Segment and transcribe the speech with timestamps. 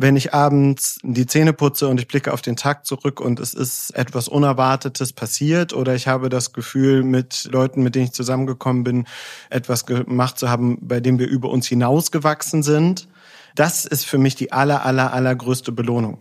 [0.00, 3.52] wenn ich abends die Zähne putze und ich blicke auf den Tag zurück und es
[3.52, 8.84] ist etwas Unerwartetes passiert oder ich habe das Gefühl, mit Leuten, mit denen ich zusammengekommen
[8.84, 9.06] bin,
[9.50, 13.08] etwas gemacht zu haben, bei dem wir über uns hinausgewachsen sind,
[13.56, 16.20] das ist für mich die aller, aller, allergrößte Belohnung.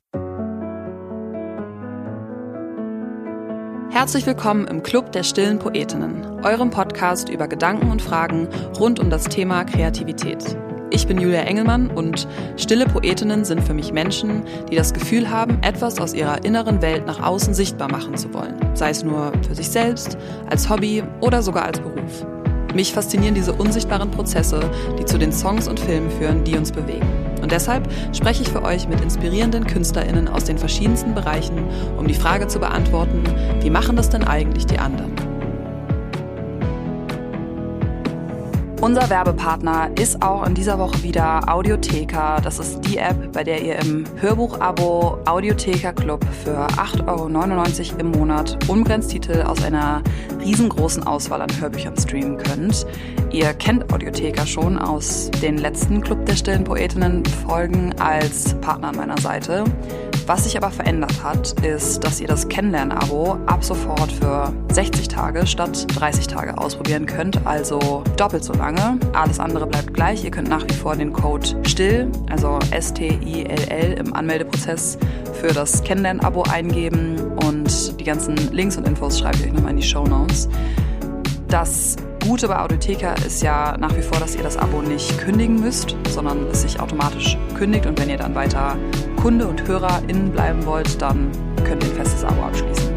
[3.91, 8.47] Herzlich willkommen im Club der stillen Poetinnen, eurem Podcast über Gedanken und Fragen
[8.79, 10.57] rund um das Thema Kreativität.
[10.97, 12.27] Ich bin Julia Engelmann und
[12.57, 14.41] stille Poetinnen sind für mich Menschen,
[14.71, 18.55] die das Gefühl haben, etwas aus ihrer inneren Welt nach außen sichtbar machen zu wollen.
[18.73, 20.17] Sei es nur für sich selbst,
[20.49, 22.25] als Hobby oder sogar als Beruf.
[22.73, 24.59] Mich faszinieren diese unsichtbaren Prozesse,
[24.99, 27.07] die zu den Songs und Filmen führen, die uns bewegen.
[27.43, 31.63] Und deshalb spreche ich für euch mit inspirierenden KünstlerInnen aus den verschiedensten Bereichen,
[31.99, 33.21] um die Frage zu beantworten,
[33.61, 35.26] wie machen das denn eigentlich die anderen?
[38.79, 42.39] Unser Werbepartner ist auch in dieser Woche wieder Audiotheka.
[42.41, 48.11] Das ist die App, bei der ihr im Hörbuch-Abo Audiotheka Club für 8,99 Euro im
[48.11, 50.03] Monat unbegrenzt Titel aus einer
[50.39, 52.85] riesengroßen Auswahl an Hörbüchern streamen könnt.
[53.31, 58.95] Ihr kennt Audiotheka schon aus den letzten Club der stillen Poetinnen Folgen als Partner an
[58.95, 59.63] meiner Seite.
[60.27, 65.47] Was sich aber verändert hat, ist, dass ihr das Kennenlern-Abo ab sofort für 60 Tage
[65.47, 68.99] statt 30 Tage ausprobieren könnt, also doppelt so lange.
[69.13, 70.25] Alles andere bleibt gleich.
[70.25, 74.97] Ihr könnt nach wie vor den Code STILL, also S-T-I-L-L im Anmeldeprozess
[75.31, 77.15] für das Kennenlern-Abo eingeben
[77.45, 80.49] und die ganzen Links und Infos schreibe ich euch nochmal in die Show Notes.
[81.47, 81.95] Das
[82.27, 85.95] Gute bei Audiotheka ist ja nach wie vor, dass ihr das Abo nicht kündigen müsst,
[86.09, 88.77] sondern es sich automatisch kündigt und wenn ihr dann weiter
[89.15, 91.31] Kunde und HörerInnen bleiben wollt, dann
[91.63, 92.93] könnt ihr ein festes Abo abschließen.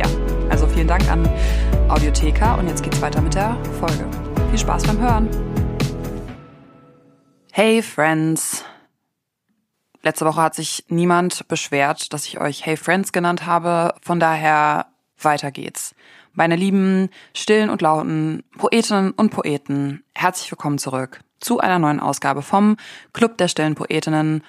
[0.00, 0.06] Ja,
[0.50, 1.28] also vielen Dank an
[1.88, 4.04] Audiotheka und jetzt geht's weiter mit der Folge.
[4.50, 5.28] Viel Spaß beim Hören.
[7.52, 8.64] Hey Friends.
[10.02, 13.94] Letzte Woche hat sich niemand beschwert, dass ich euch Hey Friends genannt habe.
[14.02, 14.86] Von daher
[15.22, 15.94] weiter geht's.
[16.38, 22.42] Meine lieben stillen und lauten Poetinnen und Poeten, herzlich willkommen zurück zu einer neuen Ausgabe
[22.42, 22.76] vom
[23.12, 24.44] Club der stillen Poetinnen.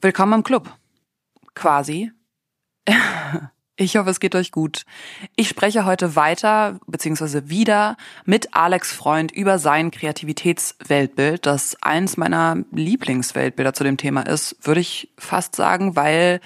[0.00, 0.72] Willkommen im Club.
[1.54, 2.12] Quasi.
[3.76, 4.84] Ich hoffe, es geht euch gut.
[5.34, 12.58] Ich spreche heute weiter, beziehungsweise wieder mit Alex Freund über sein Kreativitätsweltbild, das eins meiner
[12.70, 16.40] Lieblingsweltbilder zu dem Thema ist, würde ich fast sagen, weil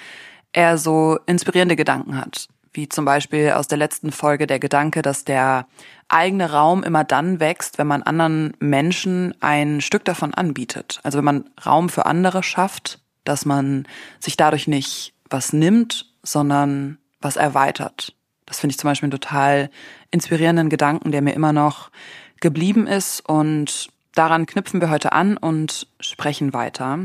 [0.54, 5.24] er so inspirierende Gedanken hat wie zum Beispiel aus der letzten Folge der Gedanke, dass
[5.24, 5.66] der
[6.06, 11.00] eigene Raum immer dann wächst, wenn man anderen Menschen ein Stück davon anbietet.
[11.02, 13.88] Also wenn man Raum für andere schafft, dass man
[14.20, 18.14] sich dadurch nicht was nimmt, sondern was erweitert.
[18.46, 19.70] Das finde ich zum Beispiel einen total
[20.12, 21.90] inspirierenden Gedanken, der mir immer noch
[22.40, 27.00] geblieben ist und daran knüpfen wir heute an und sprechen weiter.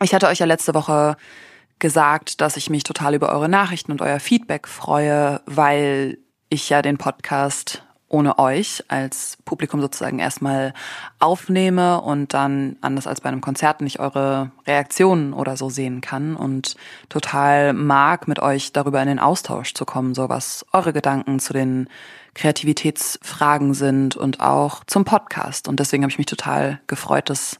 [0.00, 1.16] Ich hatte euch ja letzte Woche
[1.78, 6.18] gesagt, dass ich mich total über eure Nachrichten und euer Feedback freue, weil
[6.48, 7.83] ich ja den Podcast
[8.14, 10.72] ohne euch als Publikum sozusagen erstmal
[11.18, 16.36] aufnehme und dann anders als bei einem Konzert nicht eure Reaktionen oder so sehen kann
[16.36, 16.76] und
[17.08, 21.52] total mag, mit euch darüber in den Austausch zu kommen, so was eure Gedanken zu
[21.52, 21.88] den
[22.34, 25.66] Kreativitätsfragen sind und auch zum Podcast.
[25.66, 27.58] Und deswegen habe ich mich total gefreut, dass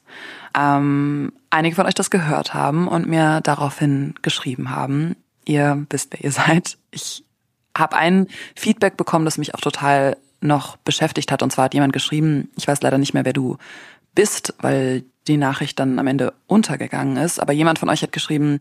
[0.57, 5.17] ähm, einige von euch das gehört haben und mir daraufhin geschrieben haben.
[5.45, 6.79] Ihr wisst, wer ihr seid.
[6.93, 7.25] Ich
[7.77, 11.43] habe ein Feedback bekommen, das mich auch total noch beschäftigt hat.
[11.43, 13.57] Und zwar hat jemand geschrieben, ich weiß leider nicht mehr, wer du
[14.15, 17.41] bist, weil die Nachricht dann am Ende untergegangen ist.
[17.41, 18.61] Aber jemand von euch hat geschrieben,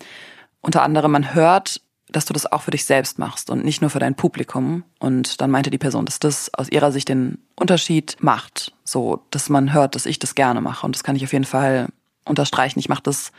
[0.61, 3.89] unter anderem, man hört, dass du das auch für dich selbst machst und nicht nur
[3.89, 4.83] für dein Publikum.
[4.99, 8.73] Und dann meinte die Person, dass das aus ihrer Sicht den Unterschied macht.
[8.83, 10.85] So, dass man hört, dass ich das gerne mache.
[10.85, 11.87] Und das kann ich auf jeden Fall
[12.25, 12.79] unterstreichen.
[12.79, 13.31] Ich mache das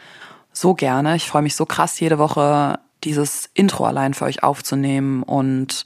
[0.52, 1.16] so gerne.
[1.16, 5.84] Ich freue mich so krass, jede Woche dieses Intro allein für euch aufzunehmen und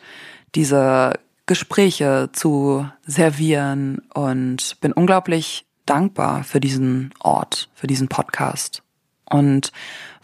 [0.55, 1.15] diese
[1.49, 8.83] Gespräche zu servieren und bin unglaublich dankbar für diesen Ort, für diesen Podcast.
[9.25, 9.73] Und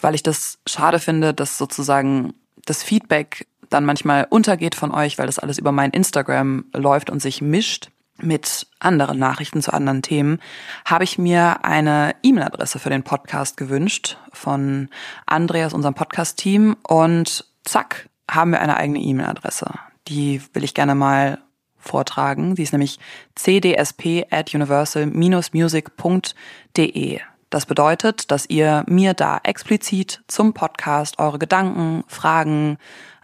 [0.00, 2.34] weil ich das schade finde, dass sozusagen
[2.66, 7.20] das Feedback dann manchmal untergeht von euch, weil das alles über mein Instagram läuft und
[7.20, 10.38] sich mischt mit anderen Nachrichten zu anderen Themen,
[10.84, 14.88] habe ich mir eine E-Mail-Adresse für den Podcast gewünscht von
[15.26, 16.76] Andreas, unserem Podcast-Team.
[16.86, 19.72] Und zack, haben wir eine eigene E-Mail-Adresse.
[20.08, 21.38] Die will ich gerne mal
[21.76, 22.56] vortragen.
[22.56, 22.98] Sie ist nämlich
[23.36, 27.20] cdsp at universal-music.de.
[27.50, 32.78] Das bedeutet, dass ihr mir da explizit zum Podcast eure Gedanken, Fragen,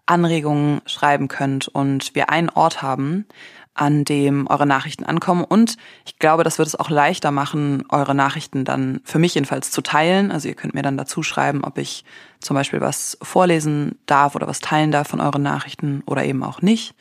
[0.07, 3.27] Anregungen schreiben könnt und wir einen Ort haben,
[3.75, 5.45] an dem eure Nachrichten ankommen.
[5.45, 9.71] Und ich glaube, das wird es auch leichter machen, eure Nachrichten dann für mich jedenfalls
[9.71, 10.33] zu teilen.
[10.33, 12.05] Also ihr könnt mir dann dazu schreiben, ob ich
[12.41, 16.63] zum Beispiel was vorlesen darf oder was teilen darf von euren Nachrichten oder eben auch
[16.63, 16.95] nicht.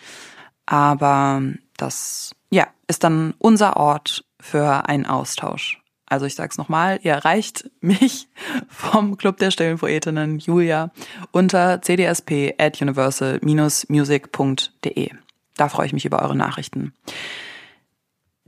[0.65, 1.41] Aber
[1.77, 5.81] das, ja, ist dann unser Ort für einen Austausch.
[6.05, 8.27] Also ich sag's nochmal, ihr erreicht mich
[8.67, 10.91] vom Club der stillen Poetinnen Julia
[11.31, 15.11] unter cdsp at universal-music.de.
[15.59, 16.93] Da freue ich mich über eure Nachrichten.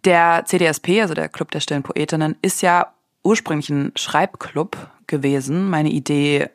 [0.05, 2.93] Der CDSP, also der Club der stillen Poetinnen, ist ja
[3.23, 5.69] ursprünglich ein Schreibclub gewesen.
[5.69, 6.49] Meine Idee,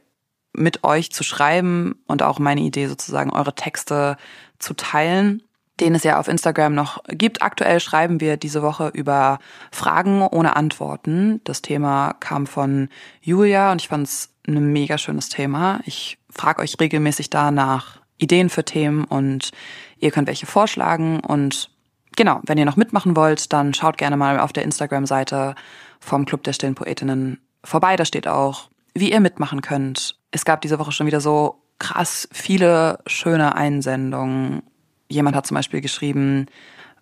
[0.52, 4.16] mit euch zu schreiben und auch meine Idee sozusagen, eure Texte
[4.58, 5.42] zu teilen
[5.80, 7.42] den es ja auf Instagram noch gibt.
[7.42, 9.38] Aktuell schreiben wir diese Woche über
[9.70, 11.40] Fragen ohne Antworten.
[11.44, 12.88] Das Thema kam von
[13.20, 15.80] Julia und ich fand es ein mega schönes Thema.
[15.84, 19.50] Ich frage euch regelmäßig da nach Ideen für Themen und
[19.98, 21.20] ihr könnt welche vorschlagen.
[21.20, 21.70] Und
[22.16, 25.54] genau, wenn ihr noch mitmachen wollt, dann schaut gerne mal auf der Instagram-Seite
[26.00, 27.96] vom Club der stillen Poetinnen vorbei.
[27.96, 30.18] Da steht auch, wie ihr mitmachen könnt.
[30.30, 34.62] Es gab diese Woche schon wieder so krass viele schöne Einsendungen
[35.08, 36.46] Jemand hat zum Beispiel geschrieben,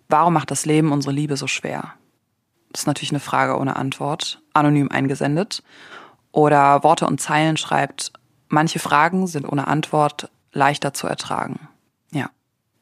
[0.09, 1.93] warum macht das Leben unsere Liebe so schwer?
[2.71, 5.63] Das ist natürlich eine Frage ohne Antwort, anonym eingesendet.
[6.31, 8.11] Oder Worte und Zeilen schreibt,
[8.49, 11.67] manche Fragen sind ohne Antwort leichter zu ertragen.
[12.11, 12.29] Ja.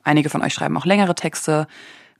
[0.04, 1.68] Einige von euch schreiben auch längere Texte.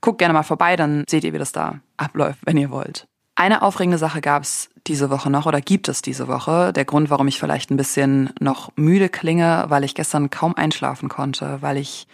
[0.00, 3.06] Guckt gerne mal vorbei, dann seht ihr, wie das da abläuft, wenn ihr wollt.
[3.36, 6.72] Eine aufregende Sache gab es diese Woche noch oder gibt es diese Woche.
[6.72, 11.08] Der Grund, warum ich vielleicht ein bisschen noch müde klinge, weil ich gestern kaum einschlafen
[11.08, 12.06] konnte, weil ich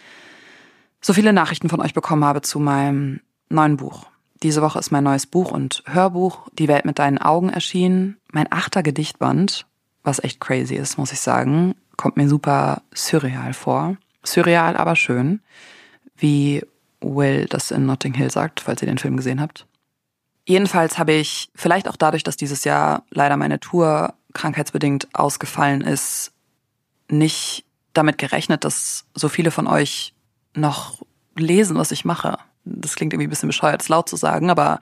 [0.99, 4.05] so viele Nachrichten von euch bekommen habe zu meinem neuen Buch.
[4.41, 8.17] Diese Woche ist mein neues Buch und Hörbuch Die Welt mit deinen Augen erschienen.
[8.31, 9.67] Mein achter Gedichtband,
[10.03, 13.97] was echt crazy ist, muss ich sagen, kommt mir super surreal vor.
[14.23, 15.41] Surreal, aber schön.
[16.15, 16.61] Wie
[17.01, 19.65] Will das in Notting Hill sagt, falls ihr den Film gesehen habt.
[20.45, 26.31] Jedenfalls habe ich, vielleicht auch dadurch, dass dieses Jahr leider meine Tour krankheitsbedingt ausgefallen ist,
[27.09, 30.13] nicht damit gerechnet, dass so viele von euch
[30.55, 31.01] noch
[31.35, 32.37] lesen, was ich mache.
[32.65, 34.79] Das klingt irgendwie ein bisschen bescheuert, es laut zu sagen, aber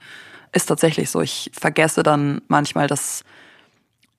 [0.52, 1.20] ist tatsächlich so.
[1.20, 3.24] Ich vergesse dann manchmal, dass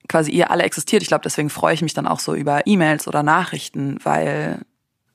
[0.08, 1.02] quasi ihr alle existiert.
[1.02, 4.60] Ich glaube, deswegen freue ich mich dann auch so über E-Mails oder Nachrichten, weil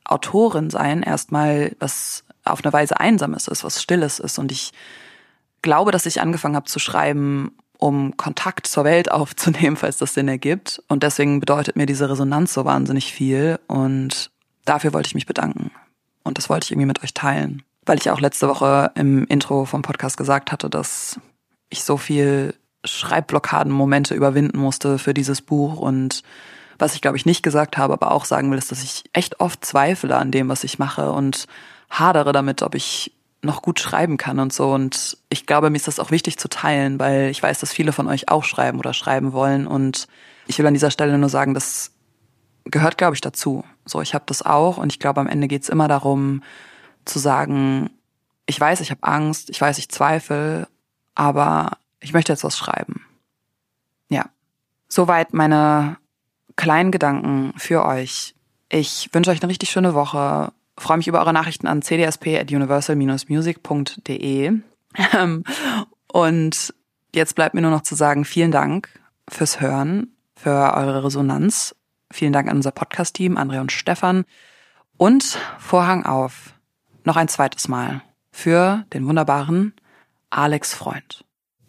[0.07, 4.39] Autorin sein erstmal was auf eine Weise Einsames ist, was Stilles ist.
[4.39, 4.71] Und ich
[5.61, 10.27] glaube, dass ich angefangen habe zu schreiben, um Kontakt zur Welt aufzunehmen, falls das Sinn
[10.27, 10.81] ergibt.
[10.87, 13.59] Und deswegen bedeutet mir diese Resonanz so wahnsinnig viel.
[13.67, 14.31] Und
[14.65, 15.71] dafür wollte ich mich bedanken.
[16.23, 17.63] Und das wollte ich irgendwie mit euch teilen.
[17.85, 21.19] Weil ich auch letzte Woche im Intro vom Podcast gesagt hatte, dass
[21.69, 26.23] ich so viel Schreibblockaden-Momente überwinden musste für dieses Buch und
[26.79, 29.39] was ich glaube ich nicht gesagt habe, aber auch sagen will, ist, dass ich echt
[29.39, 31.47] oft zweifle an dem, was ich mache und
[31.89, 34.73] hadere damit, ob ich noch gut schreiben kann und so.
[34.73, 37.93] Und ich glaube, mir ist das auch wichtig zu teilen, weil ich weiß, dass viele
[37.93, 39.67] von euch auch schreiben oder schreiben wollen.
[39.67, 40.07] Und
[40.47, 41.91] ich will an dieser Stelle nur sagen, dass
[42.65, 43.63] gehört, glaube ich, dazu.
[43.85, 46.43] So, ich habe das auch und ich glaube, am Ende geht's immer darum
[47.05, 47.89] zu sagen,
[48.45, 50.67] ich weiß, ich habe Angst, ich weiß, ich zweifle,
[51.15, 53.05] aber ich möchte jetzt was schreiben.
[54.09, 54.25] Ja.
[54.89, 55.97] Soweit meine
[56.57, 58.35] kleinen Gedanken für euch.
[58.69, 60.51] Ich wünsche euch eine richtig schöne Woche.
[60.77, 64.51] Freue mich über eure Nachrichten an cdsp at universal-music.de.
[65.13, 65.43] Ähm,
[66.11, 66.73] und
[67.13, 68.89] jetzt bleibt mir nur noch zu sagen, vielen Dank
[69.29, 71.75] fürs Hören, für eure Resonanz
[72.11, 74.25] Vielen Dank an unser Podcast-Team, André und Stefan.
[74.97, 76.53] Und Vorhang auf.
[77.03, 78.01] Noch ein zweites Mal.
[78.31, 79.73] Für den wunderbaren
[80.29, 81.25] Alex Freund.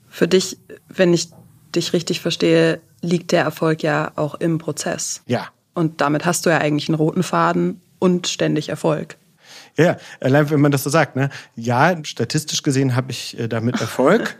[0.09, 1.31] Für dich, wenn ich
[1.75, 5.23] dich richtig verstehe, liegt der Erfolg ja auch im Prozess.
[5.27, 5.49] Ja.
[5.75, 9.17] Und damit hast du ja eigentlich einen roten Faden und ständig Erfolg.
[9.77, 11.31] Ja, allein wenn man das so sagt, ne?
[11.55, 14.37] Ja, statistisch gesehen habe ich äh, damit Erfolg.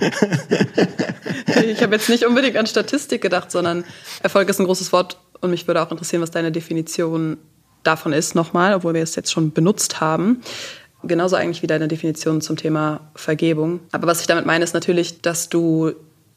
[0.00, 3.84] ich habe jetzt nicht unbedingt an Statistik gedacht, sondern
[4.22, 7.38] Erfolg ist ein großes Wort und mich würde auch interessieren, was deine Definition
[7.82, 10.42] davon ist, nochmal, obwohl wir es jetzt schon benutzt haben.
[11.04, 13.80] Genauso eigentlich wie deine Definition zum Thema Vergebung.
[13.90, 15.92] Aber was ich damit meine, ist natürlich, dass du,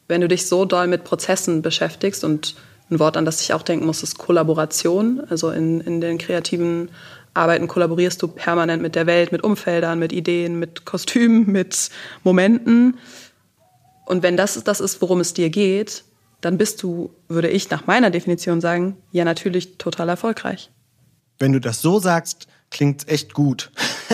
[0.07, 2.55] wenn du dich so doll mit Prozessen beschäftigst und
[2.89, 5.21] ein Wort, an das ich auch denken muss, ist Kollaboration.
[5.29, 6.89] Also in, in den kreativen
[7.33, 11.89] Arbeiten kollaborierst du permanent mit der Welt, mit Umfeldern, mit Ideen, mit Kostümen, mit
[12.23, 12.97] Momenten.
[14.05, 16.03] Und wenn das das ist, worum es dir geht,
[16.41, 20.69] dann bist du, würde ich nach meiner Definition sagen, ja natürlich total erfolgreich.
[21.39, 23.71] Wenn du das so sagst, klingt echt gut.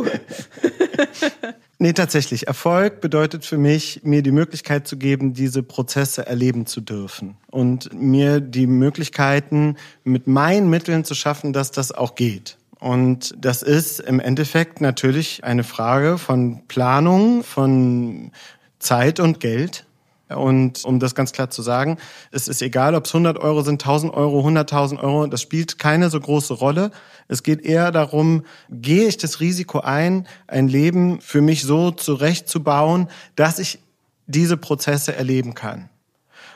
[1.78, 2.48] nee, tatsächlich.
[2.48, 7.36] Erfolg bedeutet für mich, mir die Möglichkeit zu geben, diese Prozesse erleben zu dürfen.
[7.52, 12.58] Und mir die Möglichkeiten mit meinen Mitteln zu schaffen, dass das auch geht.
[12.80, 18.32] Und das ist im Endeffekt natürlich eine Frage von Planung, von
[18.80, 19.85] Zeit und Geld.
[20.28, 21.98] Und um das ganz klar zu sagen,
[22.32, 26.10] es ist egal, ob es 100 Euro sind, 1000 Euro, 100.000 Euro, das spielt keine
[26.10, 26.90] so große Rolle.
[27.28, 33.08] Es geht eher darum, gehe ich das Risiko ein, ein Leben für mich so zurechtzubauen,
[33.36, 33.78] dass ich
[34.26, 35.88] diese Prozesse erleben kann.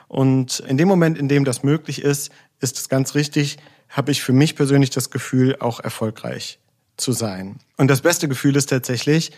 [0.09, 3.59] Und in dem Moment, in dem das möglich ist, ist es ganz richtig,
[3.89, 6.59] habe ich für mich persönlich das Gefühl, auch erfolgreich
[6.97, 7.61] zu sein.
[7.77, 9.31] Und das beste Gefühl ist tatsächlich,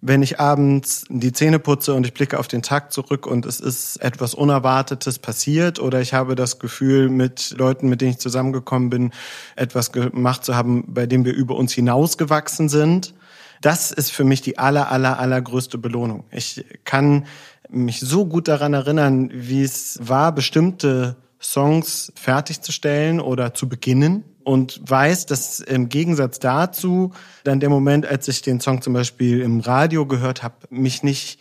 [0.00, 3.60] wenn ich abends die Zähne putze und ich blicke auf den Tag zurück und es
[3.60, 8.90] ist etwas Unerwartetes passiert oder ich habe das Gefühl, mit Leuten, mit denen ich zusammengekommen
[8.90, 9.12] bin,
[9.56, 13.14] etwas gemacht zu haben, bei dem wir über uns hinausgewachsen sind.
[13.62, 16.24] Das ist für mich die aller, aller, allergrößte Belohnung.
[16.30, 17.26] Ich kann
[17.70, 24.80] mich so gut daran erinnern, wie es war, bestimmte Songs fertigzustellen oder zu beginnen und
[24.88, 27.12] weiß, dass im Gegensatz dazu
[27.42, 31.40] dann der Moment, als ich den Song zum Beispiel im Radio gehört habe, mich nicht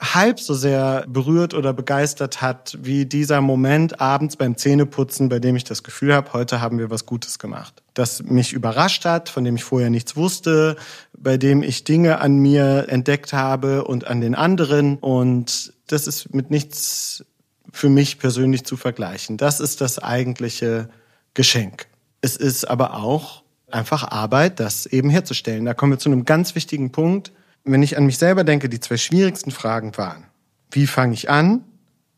[0.00, 5.54] halb so sehr berührt oder begeistert hat wie dieser Moment abends beim Zähneputzen, bei dem
[5.54, 7.80] ich das Gefühl habe, heute haben wir was Gutes gemacht.
[7.94, 10.74] Das mich überrascht hat, von dem ich vorher nichts wusste,
[11.16, 14.96] bei dem ich Dinge an mir entdeckt habe und an den anderen.
[14.98, 17.24] Und das ist mit nichts
[17.72, 19.36] für mich persönlich zu vergleichen.
[19.36, 20.88] Das ist das eigentliche
[21.34, 21.86] Geschenk.
[22.22, 25.64] Es ist aber auch einfach Arbeit, das eben herzustellen.
[25.64, 27.32] Da kommen wir zu einem ganz wichtigen Punkt.
[27.64, 30.24] Wenn ich an mich selber denke, die zwei schwierigsten Fragen waren,
[30.70, 31.64] wie fange ich an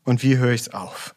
[0.03, 1.15] und wie höre ich es auf?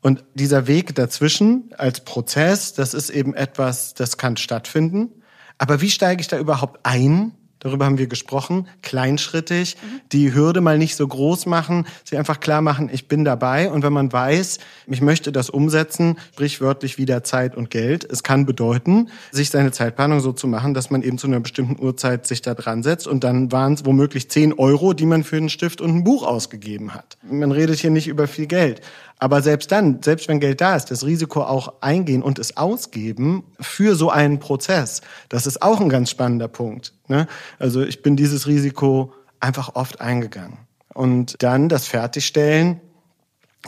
[0.00, 5.10] Und dieser Weg dazwischen als Prozess, das ist eben etwas, das kann stattfinden.
[5.58, 7.32] Aber wie steige ich da überhaupt ein
[7.62, 10.00] darüber haben wir gesprochen, kleinschrittig, mhm.
[10.10, 13.82] die Hürde mal nicht so groß machen, sie einfach klar machen, ich bin dabei und
[13.82, 19.08] wenn man weiß, ich möchte das umsetzen, sprichwörtlich wieder Zeit und Geld, es kann bedeuten,
[19.30, 22.54] sich seine Zeitplanung so zu machen, dass man eben zu einer bestimmten Uhrzeit sich da
[22.54, 25.94] dran setzt und dann waren es womöglich 10 Euro, die man für einen Stift und
[25.94, 27.16] ein Buch ausgegeben hat.
[27.22, 28.80] Man redet hier nicht über viel Geld.
[29.22, 33.44] Aber selbst dann, selbst wenn Geld da ist, das Risiko auch eingehen und es ausgeben
[33.60, 36.92] für so einen Prozess, das ist auch ein ganz spannender Punkt.
[37.12, 37.26] Ne?
[37.58, 40.56] Also ich bin dieses Risiko einfach oft eingegangen.
[40.94, 42.80] Und dann das Fertigstellen,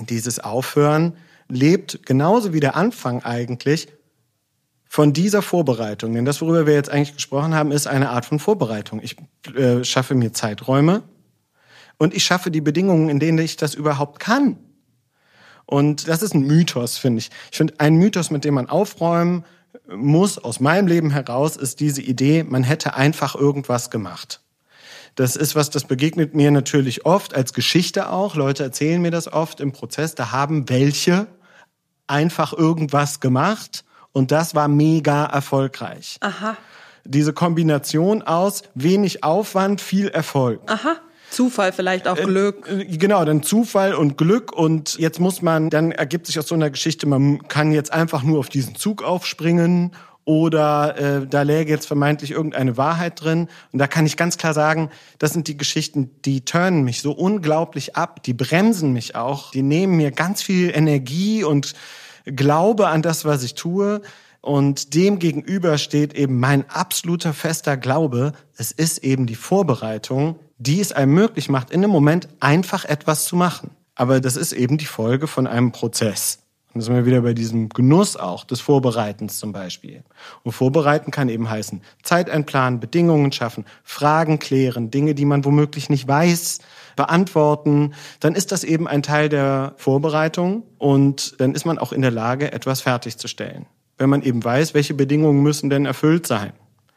[0.09, 3.89] dieses Aufhören, lebt genauso wie der Anfang eigentlich
[4.89, 6.15] von dieser Vorbereitung.
[6.15, 9.01] Denn das, worüber wir jetzt eigentlich gesprochen haben, ist eine Art von Vorbereitung.
[9.03, 9.17] Ich
[9.55, 11.03] äh, schaffe mir Zeiträume
[11.99, 14.57] und ich schaffe die Bedingungen, in denen ich das überhaupt kann.
[15.67, 17.31] Und das ist ein Mythos, finde ich.
[17.51, 19.45] Ich finde, ein Mythos, mit dem man aufräumen
[19.89, 24.41] muss, aus meinem Leben heraus, ist diese Idee, man hätte einfach irgendwas gemacht.
[25.15, 28.35] Das ist was, das begegnet mir natürlich oft als Geschichte auch.
[28.35, 30.15] Leute erzählen mir das oft im Prozess.
[30.15, 31.29] Da haben welche
[32.07, 36.19] einfach irgendwas gemacht und das war mega erfolgreich.
[36.21, 36.57] Aha.
[37.05, 40.61] Diese Kombination aus wenig Aufwand, viel Erfolg.
[40.67, 40.97] Aha.
[41.35, 42.69] Zufall vielleicht auch äh, Glück.
[42.69, 46.55] Äh, genau, dann Zufall und Glück und jetzt muss man, dann ergibt sich aus so
[46.55, 49.93] einer Geschichte, man kann jetzt einfach nur auf diesen Zug aufspringen
[50.25, 53.49] oder äh, da läge jetzt vermeintlich irgendeine Wahrheit drin.
[53.73, 57.13] Und da kann ich ganz klar sagen, das sind die Geschichten, die turnen mich so
[57.13, 61.75] unglaublich ab, die bremsen mich auch, die nehmen mir ganz viel Energie und
[62.25, 64.01] Glaube an das, was ich tue.
[64.41, 70.81] Und dem gegenüber steht eben mein absoluter fester Glaube, es ist eben die Vorbereitung die
[70.81, 73.71] es einem möglich macht, in einem Moment einfach etwas zu machen.
[73.95, 76.41] Aber das ist eben die Folge von einem Prozess.
[76.73, 80.03] Und da sind wir wieder bei diesem Genuss auch des Vorbereitens zum Beispiel.
[80.43, 85.89] Und vorbereiten kann eben heißen, Zeit einplanen, Bedingungen schaffen, Fragen klären, Dinge, die man womöglich
[85.89, 86.59] nicht weiß,
[86.97, 87.95] beantworten.
[88.19, 92.11] Dann ist das eben ein Teil der Vorbereitung und dann ist man auch in der
[92.11, 93.67] Lage, etwas fertigzustellen.
[93.97, 96.53] Wenn man eben weiß, welche Bedingungen müssen denn erfüllt sein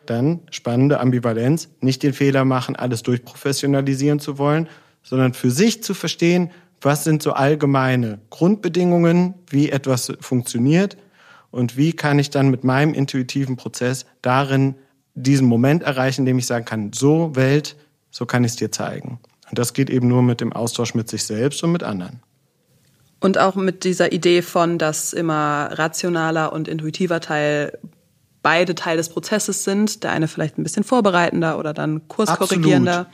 [0.10, 4.68] dann spannende Ambivalenz, nicht den Fehler machen, alles durchprofessionalisieren zu wollen,
[5.04, 10.98] sondern für sich zu verstehen, was sind so allgemeine Grundbedingungen, wie etwas funktioniert
[11.52, 14.76] und wie kann ich dann mit meinem intuitiven Prozess darin
[15.16, 17.76] diesen Moment erreichen, in dem ich sagen kann, so Welt,
[18.12, 19.20] so kann ich es dir zeigen.
[19.50, 22.22] Und das geht eben nur mit dem Austausch mit sich selbst und mit anderen.
[23.20, 27.80] Und auch mit dieser Idee von, dass immer rationaler und intuitiver Teil
[28.48, 30.06] beide Teil des Prozesses sind.
[30.06, 33.08] Der eine vielleicht ein bisschen vorbereitender oder dann kurskorrigierender.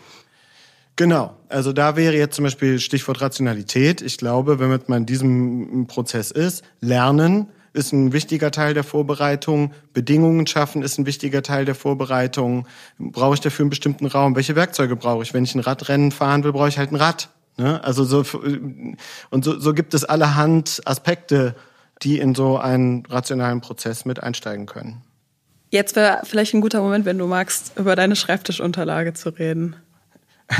[0.96, 4.04] Genau, also da wäre jetzt zum Beispiel Stichwort Rationalität.
[4.04, 9.74] Ich glaube, wenn man in diesem Prozess ist, Lernen ist ein wichtiger Teil der Vorbereitung,
[9.92, 12.68] Bedingungen schaffen ist ein wichtiger Teil der Vorbereitung.
[13.00, 14.36] Brauche ich dafür einen bestimmten Raum?
[14.36, 15.34] Welche Werkzeuge brauche ich?
[15.34, 17.30] Wenn ich ein Radrennen fahren will, brauche ich halt ein Rad.
[17.58, 17.84] Ne?
[17.84, 18.24] Also so
[19.32, 21.56] und so, so gibt es allerhand Aspekte,
[22.04, 25.02] die in so einen rationalen Prozess mit einsteigen können.
[25.74, 29.76] Jetzt wäre vielleicht ein guter Moment, wenn du magst, über deine Schreibtischunterlage zu reden.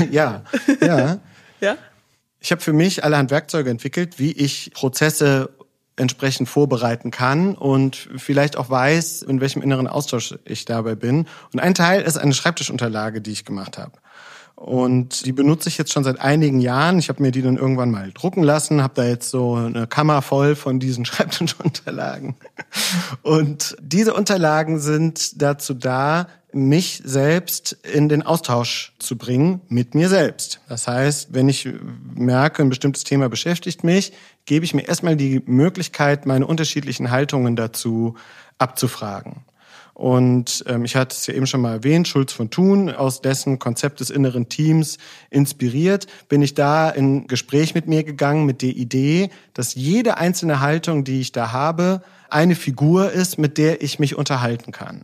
[0.10, 0.42] ja,
[0.80, 1.20] ja.
[1.60, 1.76] ja?
[2.40, 5.50] Ich habe für mich allerhand Werkzeuge entwickelt, wie ich Prozesse
[5.94, 11.28] entsprechend vorbereiten kann und vielleicht auch weiß, in welchem inneren Austausch ich dabei bin.
[11.52, 13.92] Und ein Teil ist eine Schreibtischunterlage, die ich gemacht habe.
[14.56, 16.98] Und die benutze ich jetzt schon seit einigen Jahren.
[16.98, 20.22] Ich habe mir die dann irgendwann mal drucken lassen, habe da jetzt so eine Kammer
[20.22, 22.36] voll von diesen Schreibtischunterlagen.
[23.22, 30.08] Und diese Unterlagen sind dazu da, mich selbst in den Austausch zu bringen mit mir
[30.08, 30.60] selbst.
[30.68, 31.68] Das heißt, wenn ich
[32.14, 34.12] merke, ein bestimmtes Thema beschäftigt mich,
[34.46, 38.14] gebe ich mir erstmal die Möglichkeit, meine unterschiedlichen Haltungen dazu
[38.58, 39.42] abzufragen.
[39.94, 43.60] Und ähm, ich hatte es ja eben schon mal erwähnt, Schulz von Thun, aus dessen
[43.60, 44.98] Konzept des inneren Teams
[45.30, 50.58] inspiriert, bin ich da in Gespräch mit mir gegangen mit der Idee, dass jede einzelne
[50.58, 55.02] Haltung, die ich da habe, eine Figur ist, mit der ich mich unterhalten kann.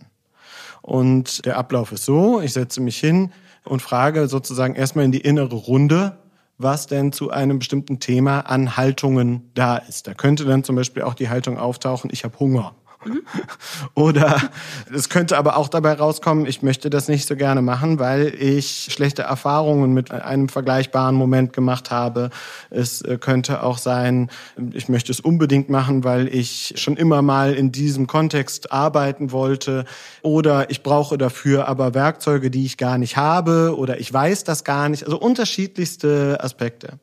[0.82, 3.30] Und der Ablauf ist so, ich setze mich hin
[3.64, 6.18] und frage sozusagen erstmal in die innere Runde,
[6.58, 10.08] was denn zu einem bestimmten Thema an Haltungen da ist.
[10.08, 12.74] Da könnte dann zum Beispiel auch die Haltung auftauchen, ich habe Hunger.
[13.94, 14.50] Oder
[14.94, 18.88] es könnte aber auch dabei rauskommen, ich möchte das nicht so gerne machen, weil ich
[18.90, 22.30] schlechte Erfahrungen mit einem vergleichbaren Moment gemacht habe.
[22.68, 24.30] Es äh, könnte auch sein,
[24.72, 29.84] ich möchte es unbedingt machen, weil ich schon immer mal in diesem Kontext arbeiten wollte.
[30.22, 33.74] Oder ich brauche dafür aber Werkzeuge, die ich gar nicht habe.
[33.76, 35.04] Oder ich weiß das gar nicht.
[35.04, 36.98] Also unterschiedlichste Aspekte.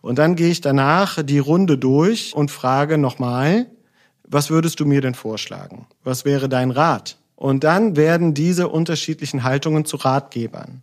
[0.00, 3.66] Und dann gehe ich danach die Runde durch und frage nochmal,
[4.34, 5.86] was würdest du mir denn vorschlagen?
[6.02, 7.16] Was wäre dein Rat?
[7.36, 10.82] Und dann werden diese unterschiedlichen Haltungen zu Ratgebern.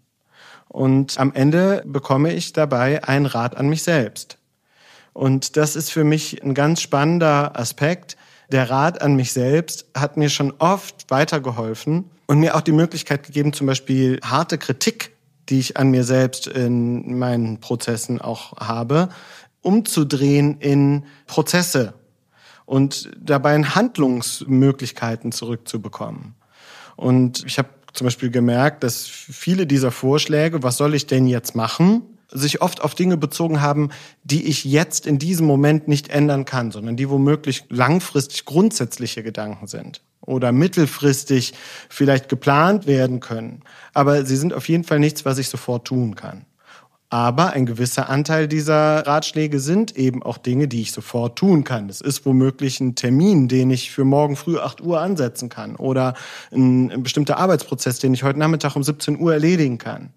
[0.70, 4.38] Und am Ende bekomme ich dabei einen Rat an mich selbst.
[5.12, 8.15] Und das ist für mich ein ganz spannender Aspekt.
[8.53, 13.24] Der Rat an mich selbst hat mir schon oft weitergeholfen und mir auch die Möglichkeit
[13.24, 15.12] gegeben, zum Beispiel harte Kritik,
[15.50, 19.10] die ich an mir selbst in meinen Prozessen auch habe,
[19.62, 21.93] umzudrehen in Prozesse
[22.72, 26.36] und dabei Handlungsmöglichkeiten zurückzubekommen.
[26.96, 31.53] Und ich habe zum Beispiel gemerkt, dass viele dieser Vorschläge, was soll ich denn jetzt
[31.53, 33.90] machen, sich oft auf Dinge bezogen haben,
[34.24, 39.68] die ich jetzt in diesem Moment nicht ändern kann, sondern die womöglich langfristig grundsätzliche Gedanken
[39.68, 41.53] sind oder mittelfristig
[41.90, 43.64] vielleicht geplant werden können.
[43.94, 46.46] Aber sie sind auf jeden Fall nichts, was ich sofort tun kann.
[47.13, 51.89] Aber ein gewisser Anteil dieser Ratschläge sind eben auch Dinge, die ich sofort tun kann.
[51.89, 56.13] Es ist womöglich ein Termin, den ich für morgen früh 8 Uhr ansetzen kann oder
[56.53, 60.13] ein, ein bestimmter Arbeitsprozess, den ich heute Nachmittag um 17 Uhr erledigen kann.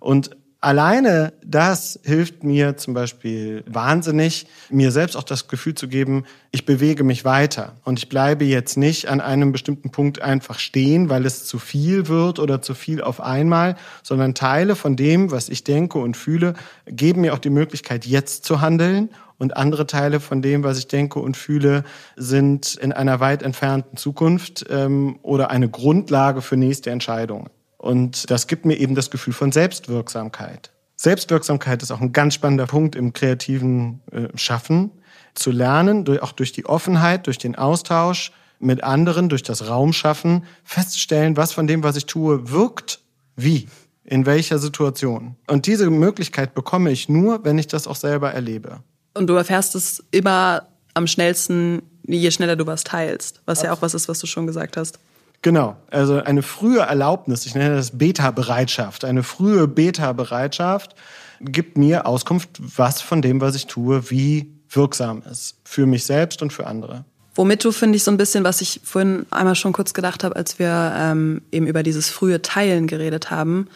[0.00, 6.24] Und alleine das hilft mir zum Beispiel wahnsinnig, mir selbst auch das Gefühl zu geben,
[6.52, 11.08] ich bewege mich weiter und ich bleibe jetzt nicht an einem bestimmten Punkt einfach stehen,
[11.10, 15.48] weil es zu viel wird oder zu viel auf einmal, sondern Teile von dem, was
[15.48, 16.54] ich denke und fühle,
[16.86, 20.86] geben mir auch die Möglichkeit, jetzt zu handeln und andere Teile von dem, was ich
[20.86, 21.82] denke und fühle,
[22.14, 27.50] sind in einer weit entfernten Zukunft ähm, oder eine Grundlage für nächste Entscheidungen.
[27.82, 30.70] Und das gibt mir eben das Gefühl von Selbstwirksamkeit.
[30.94, 34.92] Selbstwirksamkeit ist auch ein ganz spannender Punkt im kreativen äh, Schaffen.
[35.34, 40.44] Zu lernen, durch, auch durch die Offenheit, durch den Austausch mit anderen, durch das Raumschaffen,
[40.62, 43.00] festzustellen, was von dem, was ich tue, wirkt,
[43.34, 43.66] wie,
[44.04, 45.34] in welcher Situation.
[45.48, 48.78] Und diese Möglichkeit bekomme ich nur, wenn ich das auch selber erlebe.
[49.14, 53.82] Und du erfährst es immer am schnellsten, je schneller du was teilst, was ja auch
[53.82, 55.00] was ist, was du schon gesagt hast.
[55.42, 60.94] Genau, also eine frühe Erlaubnis, ich nenne das Beta-Bereitschaft, eine frühe Beta-Bereitschaft
[61.42, 65.56] gibt mir Auskunft, was von dem, was ich tue, wie wirksam ist.
[65.64, 67.04] Für mich selbst und für andere.
[67.34, 70.36] Womit du, finde ich, so ein bisschen, was ich vorhin einmal schon kurz gedacht habe,
[70.36, 73.68] als wir ähm, eben über dieses frühe Teilen geredet haben,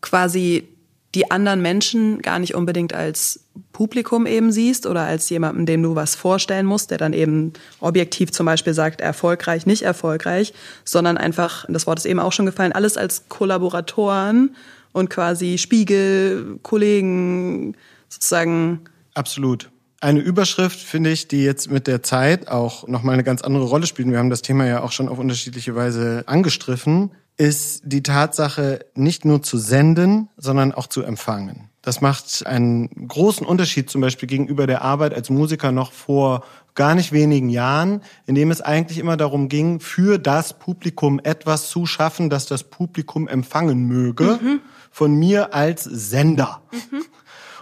[0.00, 0.68] quasi
[1.14, 3.40] die anderen Menschen gar nicht unbedingt als
[3.72, 8.30] Publikum eben siehst oder als jemanden, dem du was vorstellen musst, der dann eben objektiv
[8.30, 10.52] zum Beispiel sagt, erfolgreich, nicht erfolgreich,
[10.84, 14.54] sondern einfach, das Wort ist eben auch schon gefallen, alles als Kollaboratoren
[14.92, 17.74] und quasi Spiegel, Kollegen
[18.08, 18.80] sozusagen.
[19.14, 19.70] Absolut.
[20.00, 23.86] Eine Überschrift, finde ich, die jetzt mit der Zeit auch nochmal eine ganz andere Rolle
[23.86, 24.08] spielt.
[24.08, 29.24] Wir haben das Thema ja auch schon auf unterschiedliche Weise angestriffen ist die Tatsache, nicht
[29.24, 31.70] nur zu senden, sondern auch zu empfangen.
[31.82, 36.94] Das macht einen großen Unterschied zum Beispiel gegenüber der Arbeit als Musiker noch vor gar
[36.94, 41.86] nicht wenigen Jahren, in dem es eigentlich immer darum ging, für das Publikum etwas zu
[41.86, 44.60] schaffen, das das Publikum empfangen möge, mhm.
[44.90, 46.60] von mir als Sender.
[46.72, 47.04] Mhm.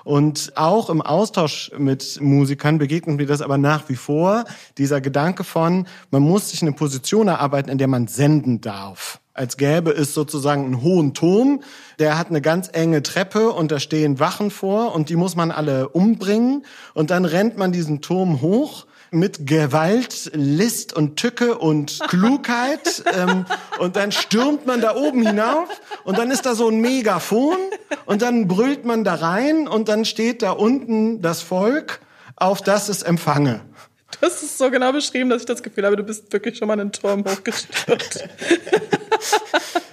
[0.05, 4.47] Und auch im Austausch mit Musikern begegnet mir das aber nach wie vor,
[4.79, 9.57] dieser Gedanke von, man muss sich eine Position erarbeiten, in der man senden darf als
[9.57, 11.63] gäbe es sozusagen einen hohen Turm,
[12.01, 15.53] der hat eine ganz enge Treppe und da stehen Wachen vor und die muss man
[15.53, 22.01] alle umbringen und dann rennt man diesen Turm hoch mit Gewalt, List und Tücke und
[22.09, 23.47] Klugheit ähm,
[23.79, 25.69] und dann stürmt man da oben hinauf
[26.03, 27.57] und dann ist da so ein Megafon
[28.07, 32.01] und dann brüllt man da rein und dann steht da unten das Volk,
[32.35, 33.61] auf das es empfange.
[34.11, 36.69] Du hast es so genau beschrieben, dass ich das Gefühl habe, du bist wirklich schon
[36.69, 38.25] mal einen Turm hochgestürzt.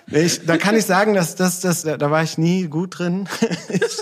[0.07, 3.27] ich, da kann ich sagen, dass das, das, da war ich nie gut drin.
[3.69, 3.97] Ich,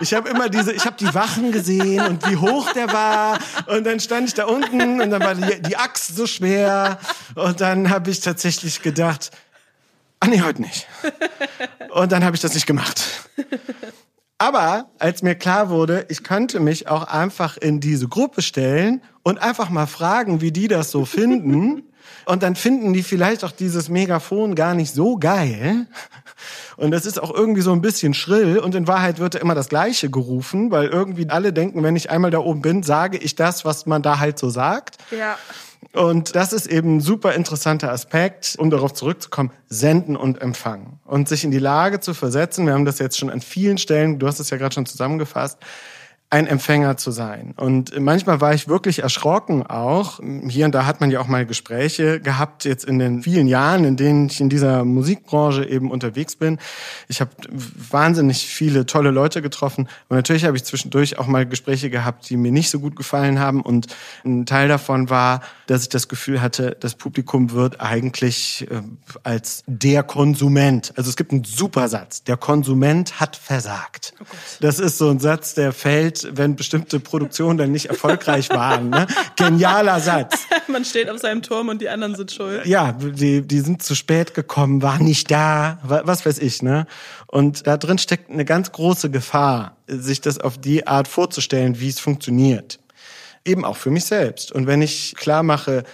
[0.00, 3.84] ich habe immer diese, ich habe die Wachen gesehen und wie hoch der war und
[3.84, 7.00] dann stand ich da unten und dann war die, die Axt so schwer
[7.34, 9.30] und dann habe ich tatsächlich gedacht,
[10.20, 10.86] ah nee, heute nicht.
[11.90, 13.02] Und dann habe ich das nicht gemacht.
[14.38, 19.42] Aber als mir klar wurde, ich könnte mich auch einfach in diese Gruppe stellen und
[19.42, 21.82] einfach mal fragen, wie die das so finden.
[22.24, 25.86] Und dann finden die vielleicht auch dieses Megafon gar nicht so geil.
[26.76, 28.58] Und das ist auch irgendwie so ein bisschen schrill.
[28.58, 32.10] Und in Wahrheit wird da immer das Gleiche gerufen, weil irgendwie alle denken, wenn ich
[32.10, 34.98] einmal da oben bin, sage ich das, was man da halt so sagt.
[35.10, 35.38] Ja.
[35.94, 41.00] Und das ist eben ein super interessanter Aspekt, um darauf zurückzukommen, senden und empfangen.
[41.04, 44.18] Und sich in die Lage zu versetzen, wir haben das jetzt schon an vielen Stellen,
[44.18, 45.58] du hast es ja gerade schon zusammengefasst,
[46.30, 47.54] ein Empfänger zu sein.
[47.56, 50.20] Und manchmal war ich wirklich erschrocken auch.
[50.46, 53.84] Hier und da hat man ja auch mal Gespräche gehabt, jetzt in den vielen Jahren,
[53.84, 56.58] in denen ich in dieser Musikbranche eben unterwegs bin.
[57.08, 57.30] Ich habe
[57.90, 59.88] wahnsinnig viele tolle Leute getroffen.
[60.10, 63.38] Und natürlich habe ich zwischendurch auch mal Gespräche gehabt, die mir nicht so gut gefallen
[63.38, 63.62] haben.
[63.62, 63.86] Und
[64.22, 68.82] ein Teil davon war, dass ich das Gefühl hatte, das Publikum wird eigentlich äh,
[69.22, 70.92] als der Konsument.
[70.96, 72.22] Also es gibt einen super Satz.
[72.24, 74.12] Der Konsument hat versagt.
[74.20, 74.24] Oh
[74.60, 78.90] das ist so ein Satz, der fällt wenn bestimmte Produktionen dann nicht erfolgreich waren.
[78.90, 79.06] Ne?
[79.36, 80.46] Genialer Satz.
[80.68, 82.64] Man steht auf seinem Turm und die anderen sind schuld.
[82.66, 86.62] Ja, die, die sind zu spät gekommen, waren nicht da, was weiß ich.
[86.62, 86.86] Ne?
[87.26, 91.88] Und da drin steckt eine ganz große Gefahr, sich das auf die Art vorzustellen, wie
[91.88, 92.78] es funktioniert.
[93.44, 94.52] Eben auch für mich selbst.
[94.52, 95.84] Und wenn ich klar mache,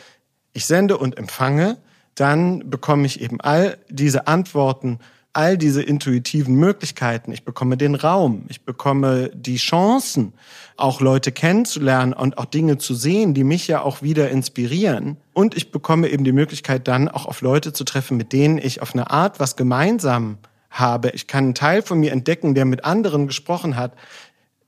[0.52, 1.78] ich sende und empfange,
[2.14, 5.00] dann bekomme ich eben all diese Antworten
[5.34, 7.32] all diese intuitiven Möglichkeiten.
[7.32, 10.32] Ich bekomme den Raum, ich bekomme die Chancen,
[10.76, 15.16] auch Leute kennenzulernen und auch Dinge zu sehen, die mich ja auch wieder inspirieren.
[15.32, 18.80] Und ich bekomme eben die Möglichkeit dann auch auf Leute zu treffen, mit denen ich
[18.80, 20.38] auf eine Art was gemeinsam
[20.70, 21.10] habe.
[21.10, 23.92] Ich kann einen Teil von mir entdecken, der mit anderen gesprochen hat,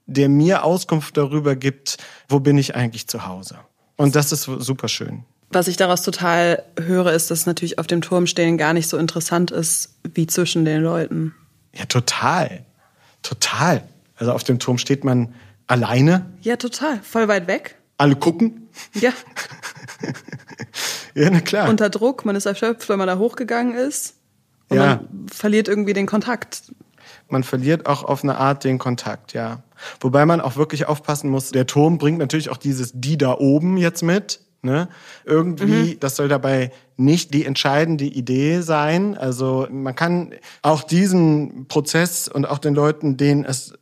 [0.06, 1.98] der mir Auskunft darüber gibt,
[2.28, 3.58] wo bin ich eigentlich zu Hause.
[3.96, 5.24] Und das ist super schön.
[5.50, 8.96] Was ich daraus total höre, ist, dass natürlich auf dem Turm stehen gar nicht so
[8.96, 11.34] interessant ist wie zwischen den Leuten.
[11.72, 12.64] Ja, total.
[13.22, 13.82] Total.
[14.16, 15.34] Also auf dem Turm steht man
[15.66, 16.26] alleine.
[16.42, 17.00] Ja, total.
[17.02, 17.76] Voll weit weg.
[17.98, 18.68] Alle gucken.
[18.94, 19.12] Ja.
[21.14, 21.68] ja, na klar.
[21.68, 24.14] Unter Druck, man ist erschöpft, wenn man da hochgegangen ist.
[24.68, 24.86] Und ja.
[24.96, 26.62] man verliert irgendwie den Kontakt.
[27.28, 29.62] Man verliert auch auf eine Art den Kontakt, ja.
[30.00, 33.76] Wobei man auch wirklich aufpassen muss, der Turm bringt natürlich auch dieses die da oben
[33.76, 34.40] jetzt mit.
[34.62, 34.88] Ne?
[35.24, 36.00] Irgendwie, mhm.
[36.00, 39.16] das soll dabei nicht die entscheidende Idee sein.
[39.16, 43.74] Also man kann auch diesen Prozess und auch den Leuten, denen es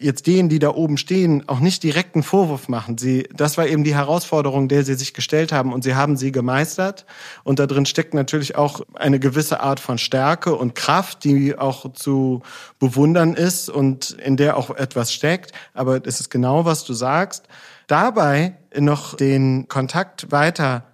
[0.00, 2.98] jetzt denen, die da oben stehen, auch nicht direkt einen Vorwurf machen.
[2.98, 6.32] Sie, das war eben die Herausforderung, der sie sich gestellt haben und sie haben sie
[6.32, 7.06] gemeistert.
[7.44, 11.92] Und da drin steckt natürlich auch eine gewisse Art von Stärke und Kraft, die auch
[11.92, 12.42] zu
[12.78, 15.52] bewundern ist und in der auch etwas steckt.
[15.74, 17.48] Aber es ist genau, was du sagst
[17.86, 20.84] dabei noch den Kontakt weiter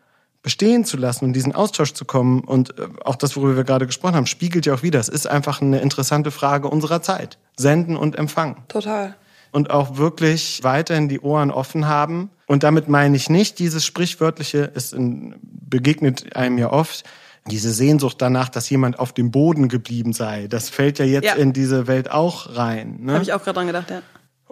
[0.42, 3.86] bestehen zu lassen und diesen Austausch zu kommen und äh, auch das, worüber wir gerade
[3.86, 4.98] gesprochen haben, spiegelt ja auch wieder.
[4.98, 7.38] Es ist einfach eine interessante Frage unserer Zeit.
[7.58, 8.56] Senden und empfangen.
[8.68, 9.14] Total.
[9.50, 12.30] Und auch wirklich weiterhin die Ohren offen haben.
[12.46, 17.04] Und damit meine ich nicht dieses sprichwörtliche, es begegnet einem ja oft,
[17.46, 20.48] diese Sehnsucht danach, dass jemand auf dem Boden geblieben sei.
[20.48, 21.34] Das fällt ja jetzt ja.
[21.34, 22.98] in diese Welt auch rein.
[23.00, 23.14] Ne?
[23.14, 24.02] Habe ich auch gerade dran gedacht, ja.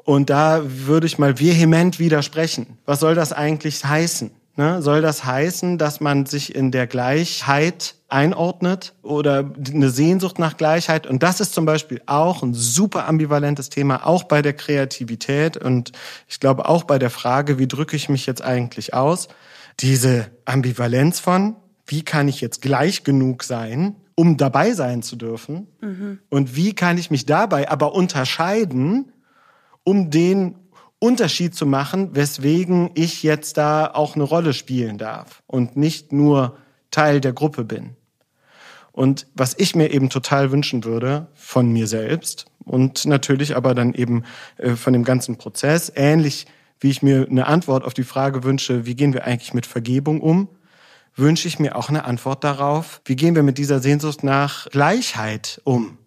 [0.06, 2.78] Und da würde ich mal vehement widersprechen.
[2.84, 4.30] Was soll das eigentlich heißen?
[4.54, 4.80] Ne?
[4.80, 11.06] Soll das heißen, dass man sich in der Gleichheit einordnet oder eine Sehnsucht nach Gleichheit?
[11.06, 15.92] Und das ist zum Beispiel auch ein super ambivalentes Thema, auch bei der Kreativität und
[16.28, 19.28] ich glaube auch bei der Frage, wie drücke ich mich jetzt eigentlich aus?
[19.80, 25.66] Diese Ambivalenz von, wie kann ich jetzt gleich genug sein, um dabei sein zu dürfen?
[25.80, 26.18] Mhm.
[26.30, 29.12] Und wie kann ich mich dabei aber unterscheiden,
[29.84, 30.56] um den
[30.98, 36.56] Unterschied zu machen, weswegen ich jetzt da auch eine Rolle spielen darf und nicht nur
[36.96, 37.94] Teil der Gruppe bin.
[38.90, 43.92] Und was ich mir eben total wünschen würde von mir selbst und natürlich aber dann
[43.92, 44.24] eben
[44.56, 46.46] äh, von dem ganzen Prozess, ähnlich
[46.80, 50.22] wie ich mir eine Antwort auf die Frage wünsche, wie gehen wir eigentlich mit Vergebung
[50.22, 50.48] um,
[51.14, 55.60] wünsche ich mir auch eine Antwort darauf, wie gehen wir mit dieser Sehnsucht nach Gleichheit
[55.64, 55.98] um.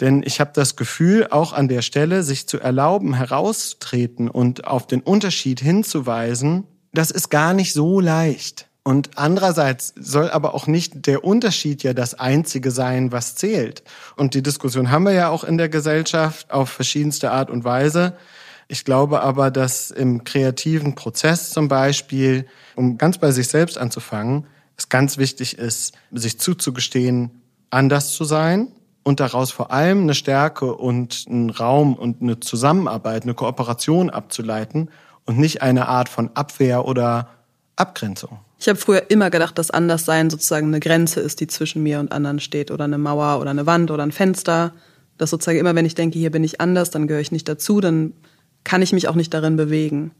[0.00, 4.88] Denn ich habe das Gefühl, auch an der Stelle sich zu erlauben, herauszutreten und auf
[4.88, 8.68] den Unterschied hinzuweisen, das ist gar nicht so leicht.
[8.86, 13.82] Und andererseits soll aber auch nicht der Unterschied ja das Einzige sein, was zählt.
[14.16, 18.14] Und die Diskussion haben wir ja auch in der Gesellschaft auf verschiedenste Art und Weise.
[18.68, 24.46] Ich glaube aber, dass im kreativen Prozess zum Beispiel, um ganz bei sich selbst anzufangen,
[24.76, 27.30] es ganz wichtig ist, sich zuzugestehen,
[27.70, 28.68] anders zu sein
[29.02, 34.90] und daraus vor allem eine Stärke und einen Raum und eine Zusammenarbeit, eine Kooperation abzuleiten
[35.24, 37.28] und nicht eine Art von Abwehr oder
[37.76, 38.40] Abgrenzung.
[38.64, 42.12] Ich habe früher immer gedacht, dass Anderssein sozusagen eine Grenze ist, die zwischen mir und
[42.12, 44.72] anderen steht oder eine Mauer oder eine Wand oder ein Fenster.
[45.18, 47.82] Dass sozusagen immer, wenn ich denke, hier bin ich anders, dann gehöre ich nicht dazu,
[47.82, 48.14] dann
[48.64, 50.12] kann ich mich auch nicht darin bewegen.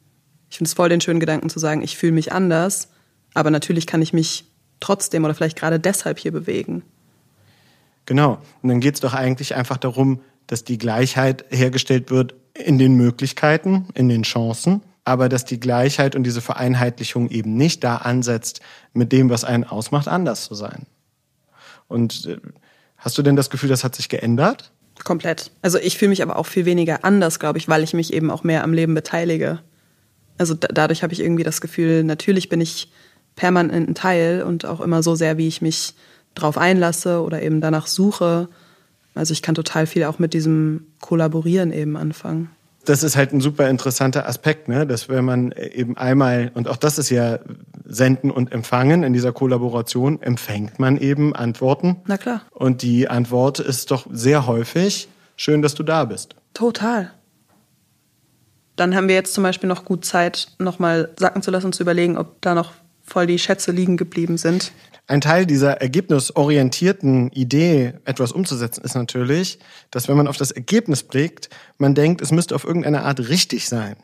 [0.50, 2.88] Ich finde es voll den schönen Gedanken zu sagen, ich fühle mich anders,
[3.32, 4.44] aber natürlich kann ich mich
[4.78, 6.82] trotzdem oder vielleicht gerade deshalb hier bewegen.
[8.04, 8.42] Genau.
[8.60, 12.94] Und dann geht es doch eigentlich einfach darum, dass die Gleichheit hergestellt wird in den
[12.94, 18.60] Möglichkeiten, in den Chancen, aber dass die Gleichheit und diese Vereinheitlichung eben nicht da ansetzt,
[18.92, 20.86] mit dem, was einen ausmacht, anders zu sein.
[21.88, 22.38] Und äh,
[22.96, 24.72] hast du denn das Gefühl, das hat sich geändert?
[25.04, 25.50] Komplett.
[25.60, 28.30] Also ich fühle mich aber auch viel weniger anders, glaube ich, weil ich mich eben
[28.30, 29.60] auch mehr am Leben beteilige.
[30.38, 32.90] Also dadurch habe ich irgendwie das Gefühl, natürlich bin ich
[33.36, 35.94] permanent ein Teil und auch immer so sehr, wie ich mich
[36.34, 38.48] drauf einlasse oder eben danach suche.
[39.14, 42.50] Also ich kann total viel auch mit diesem Kollaborieren eben anfangen
[42.84, 44.86] das ist halt ein super interessanter Aspekt, ne?
[44.86, 47.38] dass wenn man eben einmal, und auch das ist ja
[47.84, 51.96] Senden und Empfangen in dieser Kollaboration, empfängt man eben Antworten.
[52.06, 52.42] Na klar.
[52.50, 56.36] Und die Antwort ist doch sehr häufig, schön, dass du da bist.
[56.54, 57.12] Total.
[58.76, 61.82] Dann haben wir jetzt zum Beispiel noch gut Zeit, nochmal sacken zu lassen und zu
[61.82, 64.72] überlegen, ob da noch voll die Schätze liegen geblieben sind.
[65.06, 69.58] Ein Teil dieser ergebnisorientierten Idee, etwas umzusetzen, ist natürlich,
[69.90, 73.68] dass wenn man auf das Ergebnis blickt, man denkt, es müsste auf irgendeine Art richtig
[73.68, 73.96] sein.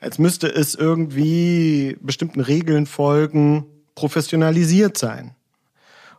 [0.00, 5.34] Als müsste es irgendwie bestimmten Regeln folgen, professionalisiert sein.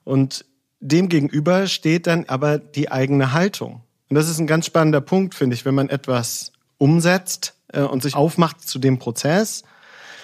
[0.03, 0.45] Und
[0.79, 3.81] demgegenüber steht dann aber die eigene Haltung.
[4.09, 8.03] Und das ist ein ganz spannender Punkt, finde ich, wenn man etwas umsetzt äh, und
[8.03, 9.63] sich aufmacht zu dem Prozess,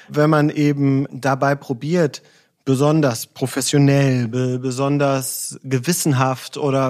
[0.08, 2.22] wenn man eben dabei probiert,
[2.70, 6.90] besonders professionell, be besonders gewissenhaft oder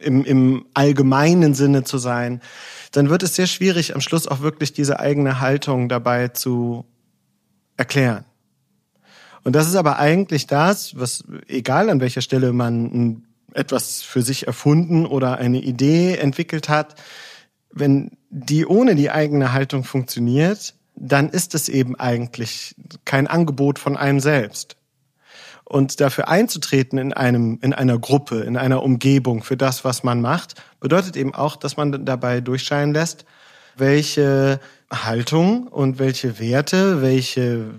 [0.00, 2.40] im, im allgemeinen Sinne zu sein,
[2.90, 6.84] dann wird es sehr schwierig, am Schluss auch wirklich diese eigene Haltung dabei zu
[7.76, 8.24] erklären.
[9.44, 13.22] Und das ist aber eigentlich das, was, egal an welcher Stelle man
[13.54, 17.00] etwas für sich erfunden oder eine Idee entwickelt hat,
[17.70, 23.96] wenn die ohne die eigene Haltung funktioniert, dann ist es eben eigentlich kein Angebot von
[23.96, 24.76] einem selbst.
[25.64, 30.20] Und dafür einzutreten in einem, in einer Gruppe, in einer Umgebung für das, was man
[30.20, 33.24] macht, bedeutet eben auch, dass man dabei durchscheinen lässt,
[33.76, 37.74] welche Haltung und welche Werte, welche,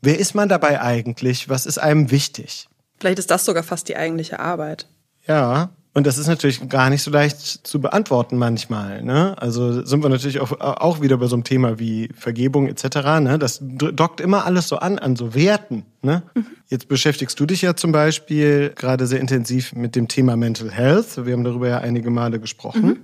[0.00, 1.48] wer ist man dabei eigentlich?
[1.48, 2.68] Was ist einem wichtig?
[2.98, 4.86] Vielleicht ist das sogar fast die eigentliche Arbeit.
[5.26, 9.02] Ja, und das ist natürlich gar nicht so leicht zu beantworten manchmal.
[9.02, 9.34] Ne?
[9.40, 12.84] Also sind wir natürlich auch, auch wieder bei so einem Thema wie Vergebung etc.
[13.20, 13.38] Ne?
[13.40, 15.84] Das dockt immer alles so an, an so Werten.
[16.02, 16.22] Ne?
[16.34, 16.46] Mhm.
[16.68, 21.26] Jetzt beschäftigst du dich ja zum Beispiel gerade sehr intensiv mit dem Thema Mental Health.
[21.26, 22.86] Wir haben darüber ja einige Male gesprochen.
[22.86, 22.98] Mhm.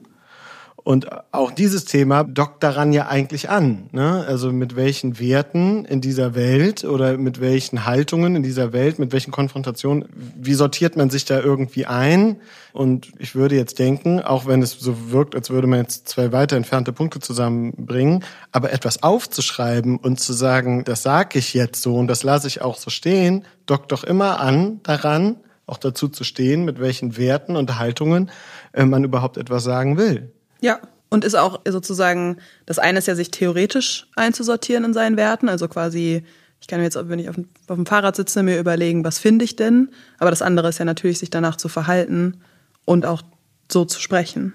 [0.86, 3.88] Und auch dieses Thema dockt daran ja eigentlich an.
[3.90, 4.24] Ne?
[4.28, 9.12] Also mit welchen Werten in dieser Welt oder mit welchen Haltungen in dieser Welt, mit
[9.12, 12.36] welchen Konfrontationen, wie sortiert man sich da irgendwie ein?
[12.72, 16.30] Und ich würde jetzt denken, auch wenn es so wirkt, als würde man jetzt zwei
[16.30, 18.22] weiter entfernte Punkte zusammenbringen,
[18.52, 22.62] aber etwas aufzuschreiben und zu sagen, das sage ich jetzt so und das lasse ich
[22.62, 25.34] auch so stehen, dockt doch immer an daran,
[25.66, 28.30] auch dazu zu stehen, mit welchen Werten und Haltungen
[28.72, 30.30] äh, man überhaupt etwas sagen will.
[30.60, 35.48] Ja, und ist auch sozusagen, das eine ist ja, sich theoretisch einzusortieren in seinen Werten,
[35.48, 36.24] also quasi,
[36.60, 39.56] ich kann mir jetzt, wenn ich auf dem, Fahrrad sitze, mir überlegen, was finde ich
[39.56, 39.90] denn?
[40.18, 42.40] Aber das andere ist ja natürlich, sich danach zu verhalten
[42.84, 43.22] und auch
[43.70, 44.54] so zu sprechen.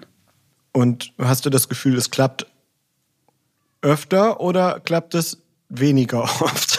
[0.72, 2.46] Und hast du das Gefühl, es klappt
[3.82, 5.38] öfter oder klappt es
[5.72, 6.78] weniger oft.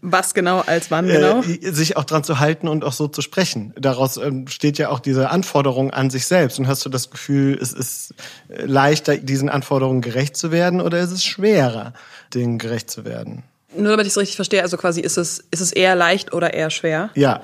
[0.00, 1.42] Was genau als wann genau?
[1.42, 3.74] Äh, sich auch dran zu halten und auch so zu sprechen.
[3.76, 6.58] Daraus ähm, steht ja auch diese Anforderung an sich selbst.
[6.58, 8.14] Und hast du das Gefühl, es ist
[8.48, 11.92] äh, leichter, diesen Anforderungen gerecht zu werden oder ist es schwerer,
[12.32, 13.42] denen gerecht zu werden?
[13.76, 16.54] Nur damit ich es richtig verstehe, also quasi ist es, ist es eher leicht oder
[16.54, 17.10] eher schwer?
[17.14, 17.42] Ja.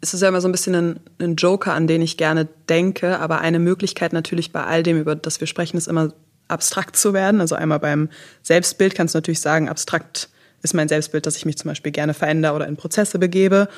[0.00, 3.18] es ist ja immer so ein bisschen ein, ein, Joker, an den ich gerne denke,
[3.20, 6.12] aber eine Möglichkeit natürlich bei all dem, über das wir sprechen, ist immer
[6.50, 7.40] abstrakt zu werden.
[7.40, 8.08] Also einmal beim
[8.42, 10.28] Selbstbild kannst du natürlich sagen, abstrakt
[10.62, 13.68] ist mein Selbstbild, dass ich mich zum Beispiel gerne verändere oder in Prozesse begebe.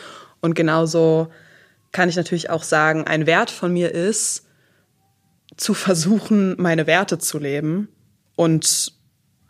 [0.41, 1.29] Und genauso
[1.93, 4.47] kann ich natürlich auch sagen, ein Wert von mir ist,
[5.57, 7.89] zu versuchen, meine Werte zu leben.
[8.37, 8.93] Und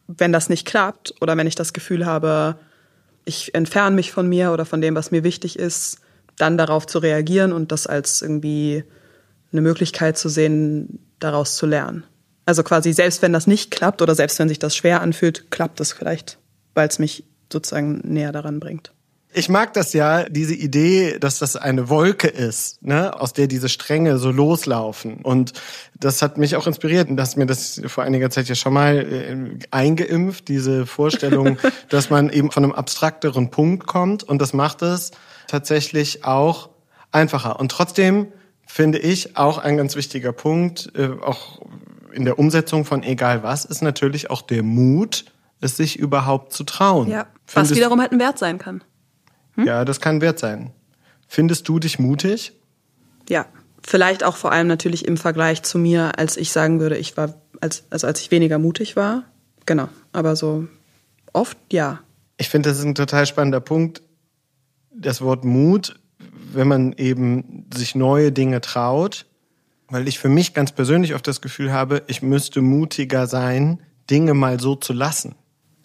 [0.08, 2.58] wenn das nicht klappt oder wenn ich das Gefühl habe,
[3.24, 6.00] ich entferne mich von mir oder von dem, was mir wichtig ist,
[6.36, 8.84] dann darauf zu reagieren und das als irgendwie
[9.52, 12.04] eine Möglichkeit zu sehen, daraus zu lernen.
[12.44, 15.80] Also quasi selbst wenn das nicht klappt oder selbst wenn sich das schwer anfühlt, klappt
[15.80, 16.38] es vielleicht,
[16.74, 18.92] weil es mich sozusagen näher daran bringt.
[19.34, 23.70] Ich mag das ja, diese Idee, dass das eine Wolke ist, ne, aus der diese
[23.70, 25.22] Stränge so loslaufen.
[25.22, 25.54] Und
[25.98, 27.08] das hat mich auch inspiriert.
[27.08, 31.56] Und das mir das vor einiger Zeit ja schon mal äh, eingeimpft, diese Vorstellung,
[31.88, 34.22] dass man eben von einem abstrakteren Punkt kommt.
[34.22, 35.12] Und das macht es
[35.46, 36.68] tatsächlich auch
[37.10, 37.58] einfacher.
[37.58, 38.26] Und trotzdem
[38.66, 41.62] finde ich auch ein ganz wichtiger Punkt, äh, auch
[42.12, 45.24] in der Umsetzung von egal was, ist natürlich auch der Mut,
[45.60, 47.08] es sich überhaupt zu trauen.
[47.08, 48.82] Ja, was Findest, wiederum halt ein Wert sein kann.
[49.54, 49.66] Hm?
[49.66, 50.72] Ja, das kann wert sein.
[51.28, 52.52] Findest du dich mutig?
[53.28, 53.46] Ja,
[53.82, 57.34] vielleicht auch vor allem natürlich im Vergleich zu mir, als ich sagen würde, ich war,
[57.60, 59.24] als, also als ich weniger mutig war.
[59.66, 60.66] Genau, aber so
[61.32, 62.00] oft ja.
[62.36, 64.02] Ich finde, das ist ein total spannender Punkt.
[64.94, 65.98] Das Wort Mut,
[66.52, 69.26] wenn man eben sich neue Dinge traut,
[69.92, 74.32] weil ich für mich ganz persönlich oft das Gefühl habe, ich müsste mutiger sein, Dinge
[74.32, 75.34] mal so zu lassen.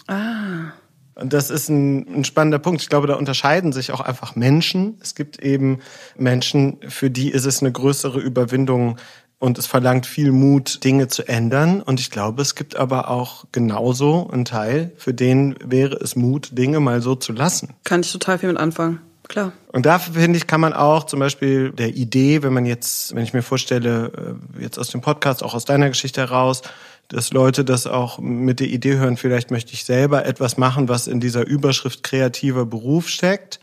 [0.07, 0.71] Ah.
[1.15, 2.81] Und das ist ein, ein, spannender Punkt.
[2.81, 4.97] Ich glaube, da unterscheiden sich auch einfach Menschen.
[5.01, 5.79] Es gibt eben
[6.15, 8.97] Menschen, für die ist es eine größere Überwindung
[9.39, 11.81] und es verlangt viel Mut, Dinge zu ändern.
[11.81, 16.49] Und ich glaube, es gibt aber auch genauso einen Teil, für den wäre es Mut,
[16.57, 17.73] Dinge mal so zu lassen.
[17.83, 18.99] Kann ich total viel mit anfangen.
[19.27, 19.51] Klar.
[19.67, 23.23] Und dafür finde ich, kann man auch zum Beispiel der Idee, wenn man jetzt, wenn
[23.23, 26.61] ich mir vorstelle, äh, jetzt aus dem Podcast, auch aus deiner Geschichte heraus,
[27.09, 31.07] dass Leute das auch mit der Idee hören, vielleicht möchte ich selber etwas machen, was
[31.07, 33.59] in dieser Überschrift kreativer Beruf steckt.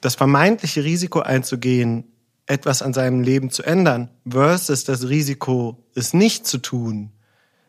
[0.00, 2.04] Das vermeintliche Risiko einzugehen,
[2.46, 7.12] etwas an seinem Leben zu ändern, versus das Risiko, es nicht zu tun.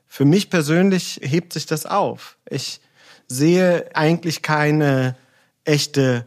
[0.08, 2.38] Für mich persönlich hebt sich das auf.
[2.50, 2.80] Ich
[3.28, 5.18] sehe eigentlich keine
[5.64, 6.26] echte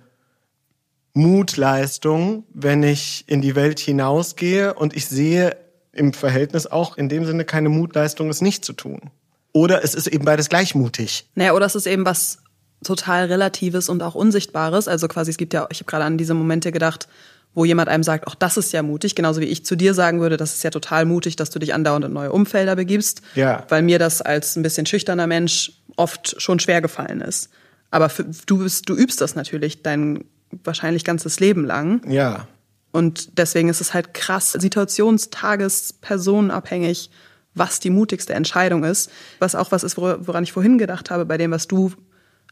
[1.13, 5.57] Mutleistung, wenn ich in die Welt hinausgehe und ich sehe
[5.93, 9.11] im Verhältnis auch in dem Sinne keine Mutleistung, es nicht zu tun.
[9.53, 11.29] Oder es ist eben beides gleichmutig.
[11.35, 12.39] Naja, oder es ist eben was
[12.85, 14.89] total Relatives und auch Unsichtbares.
[14.89, 17.09] Also quasi, es gibt ja, ich habe gerade an diese Momente gedacht,
[17.53, 20.21] wo jemand einem sagt, auch das ist ja mutig, genauso wie ich zu dir sagen
[20.21, 23.23] würde, das ist ja total mutig, dass du dich andauernd in neue Umfelder begibst.
[23.35, 23.67] Ja.
[23.69, 27.51] Weil mir das als ein bisschen schüchterner Mensch oft schon schwer gefallen ist.
[27.91, 30.25] Aber für, du bist, du übst das natürlich dein
[30.65, 32.03] wahrscheinlich ganzes Leben lang.
[32.11, 32.47] Ja.
[32.93, 37.11] Und deswegen ist es halt krass, situationstages, personenabhängig,
[37.55, 39.11] was die mutigste Entscheidung ist.
[39.39, 41.93] Was auch was ist, woran ich vorhin gedacht habe, bei dem, was du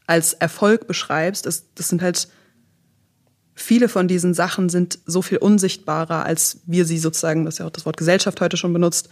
[0.07, 2.29] als Erfolg beschreibst, ist, das sind halt
[3.53, 7.65] viele von diesen Sachen sind so viel unsichtbarer, als wir sie sozusagen, das ist ja
[7.65, 9.09] auch das Wort Gesellschaft heute schon benutzt,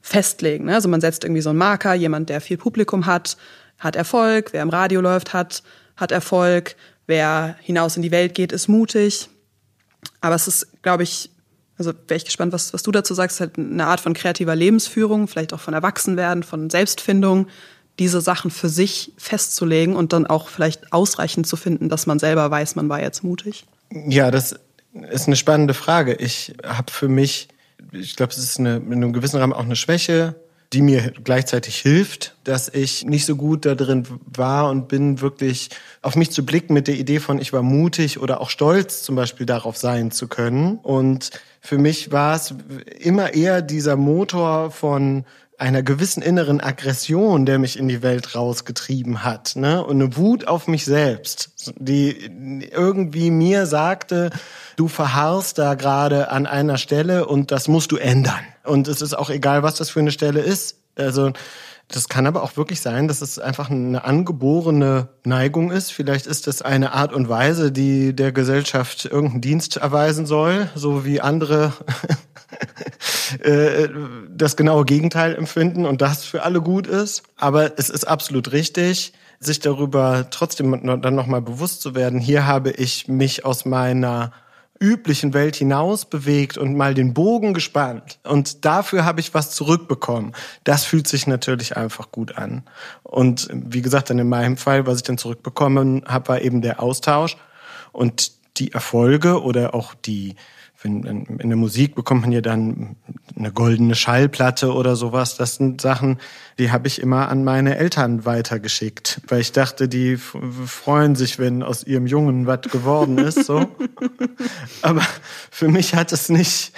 [0.00, 0.66] festlegen.
[0.66, 0.74] Ne?
[0.74, 3.36] Also man setzt irgendwie so einen Marker, jemand, der viel Publikum hat,
[3.78, 5.62] hat Erfolg, wer im Radio läuft, hat,
[5.96, 9.28] hat Erfolg, wer hinaus in die Welt geht, ist mutig.
[10.20, 11.30] Aber es ist, glaube ich,
[11.78, 15.28] also wäre ich gespannt, was, was du dazu sagst, halt eine Art von kreativer Lebensführung,
[15.28, 17.48] vielleicht auch von Erwachsenwerden, von Selbstfindung,
[17.98, 22.50] diese Sachen für sich festzulegen und dann auch vielleicht ausreichend zu finden, dass man selber
[22.50, 23.66] weiß, man war jetzt mutig?
[23.90, 24.54] Ja, das
[25.10, 26.14] ist eine spannende Frage.
[26.14, 27.48] Ich habe für mich,
[27.92, 30.34] ich glaube, es ist eine, in einem gewissen Rahmen auch eine Schwäche,
[30.72, 35.70] die mir gleichzeitig hilft, dass ich nicht so gut da drin war und bin, wirklich
[36.02, 39.16] auf mich zu blicken mit der Idee von, ich war mutig oder auch stolz zum
[39.16, 40.78] Beispiel darauf sein zu können.
[40.78, 42.54] Und für mich war es
[43.00, 45.24] immer eher dieser Motor von
[45.58, 49.84] einer gewissen inneren Aggression, der mich in die Welt rausgetrieben hat, ne?
[49.84, 54.30] Und eine Wut auf mich selbst, die irgendwie mir sagte,
[54.76, 58.44] du verharrst da gerade an einer Stelle und das musst du ändern.
[58.64, 60.76] Und es ist auch egal, was das für eine Stelle ist.
[60.96, 61.32] Also
[61.88, 65.92] das kann aber auch wirklich sein, dass es einfach eine angeborene Neigung ist.
[65.92, 71.04] Vielleicht ist es eine Art und Weise, die der Gesellschaft irgendeinen Dienst erweisen soll, so
[71.04, 71.72] wie andere
[73.42, 73.88] äh,
[74.28, 77.22] das genaue Gegenteil empfinden und das für alle gut ist.
[77.36, 82.20] Aber es ist absolut richtig, sich darüber trotzdem dann nochmal bewusst zu werden.
[82.20, 84.32] Hier habe ich mich aus meiner
[84.78, 88.18] üblichen Welt hinaus bewegt und mal den Bogen gespannt.
[88.24, 90.32] Und dafür habe ich was zurückbekommen.
[90.64, 92.62] Das fühlt sich natürlich einfach gut an.
[93.02, 96.82] Und wie gesagt, dann in meinem Fall, was ich dann zurückbekommen habe, war eben der
[96.82, 97.36] Austausch.
[97.92, 100.36] Und die Erfolge oder auch die
[100.84, 102.96] in der Musik bekommt man ja dann
[103.36, 105.36] eine goldene Schallplatte oder sowas.
[105.36, 106.18] Das sind Sachen,
[106.58, 111.62] die habe ich immer an meine Eltern weitergeschickt, weil ich dachte, die freuen sich, wenn
[111.62, 113.44] aus ihrem Jungen was geworden ist.
[113.44, 113.68] So.
[114.82, 115.02] Aber
[115.50, 116.72] für mich hat es nicht,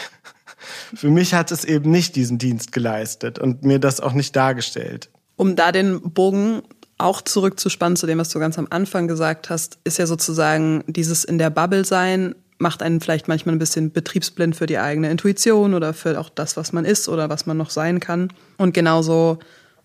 [0.95, 5.11] für mich hat es eben nicht diesen Dienst geleistet und mir das auch nicht dargestellt.
[5.37, 6.63] Um da den Bogen
[6.99, 11.25] auch zurückzuspannen zu dem, was du ganz am Anfang gesagt hast, ist ja sozusagen dieses
[11.25, 15.75] in der Bubble sein macht einen vielleicht manchmal ein bisschen betriebsblind für die eigene Intuition
[15.75, 18.33] oder für auch das, was man ist oder was man noch sein kann.
[18.57, 19.39] Und genauso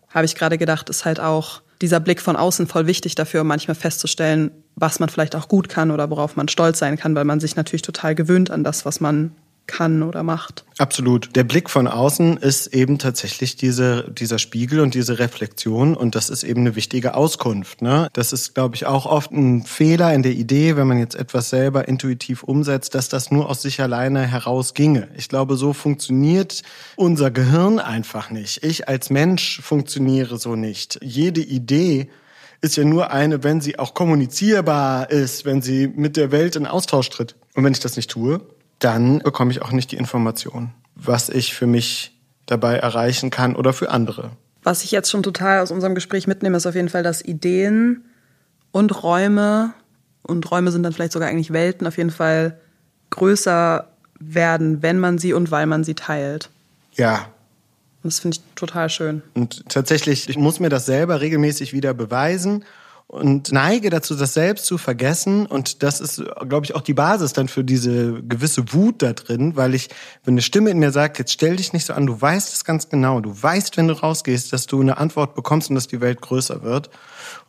[0.09, 3.47] habe ich gerade gedacht, ist halt auch dieser Blick von außen voll wichtig dafür, um
[3.47, 7.25] manchmal festzustellen, was man vielleicht auch gut kann oder worauf man stolz sein kann, weil
[7.25, 9.35] man sich natürlich total gewöhnt an das, was man
[9.67, 10.65] kann oder macht.
[10.77, 11.35] Absolut.
[11.35, 16.29] Der Blick von außen ist eben tatsächlich diese, dieser Spiegel und diese Reflexion und das
[16.29, 17.81] ist eben eine wichtige Auskunft.
[17.81, 18.09] Ne?
[18.13, 21.49] Das ist, glaube ich, auch oft ein Fehler in der Idee, wenn man jetzt etwas
[21.49, 25.07] selber intuitiv umsetzt, dass das nur aus sich alleine heraus ginge.
[25.15, 26.63] Ich glaube, so funktioniert
[26.95, 28.63] unser Gehirn einfach nicht.
[28.63, 30.99] Ich als Mensch funktioniere so nicht.
[31.01, 32.09] Jede Idee
[32.63, 36.65] ist ja nur eine, wenn sie auch kommunizierbar ist, wenn sie mit der Welt in
[36.65, 37.35] Austausch tritt.
[37.55, 38.39] Und wenn ich das nicht tue,
[38.83, 43.71] dann bekomme ich auch nicht die Information, was ich für mich dabei erreichen kann oder
[43.71, 44.31] für andere.
[44.63, 48.03] Was ich jetzt schon total aus unserem Gespräch mitnehme, ist auf jeden Fall, dass Ideen
[48.71, 49.73] und Räume
[50.21, 52.57] und Räume sind dann vielleicht sogar eigentlich Welten auf jeden Fall
[53.09, 53.87] größer
[54.19, 56.49] werden, wenn man sie und weil man sie teilt.
[56.93, 57.27] Ja.
[58.03, 59.21] Und das finde ich total schön.
[59.33, 62.65] Und tatsächlich, ich muss mir das selber regelmäßig wieder beweisen
[63.13, 65.45] und neige dazu, das selbst zu vergessen.
[65.45, 69.55] Und das ist, glaube ich, auch die Basis dann für diese gewisse Wut da drin,
[69.55, 69.89] weil ich,
[70.23, 72.65] wenn eine Stimme in mir sagt, jetzt stell dich nicht so an, du weißt es
[72.65, 76.01] ganz genau, du weißt, wenn du rausgehst, dass du eine Antwort bekommst und dass die
[76.01, 76.89] Welt größer wird.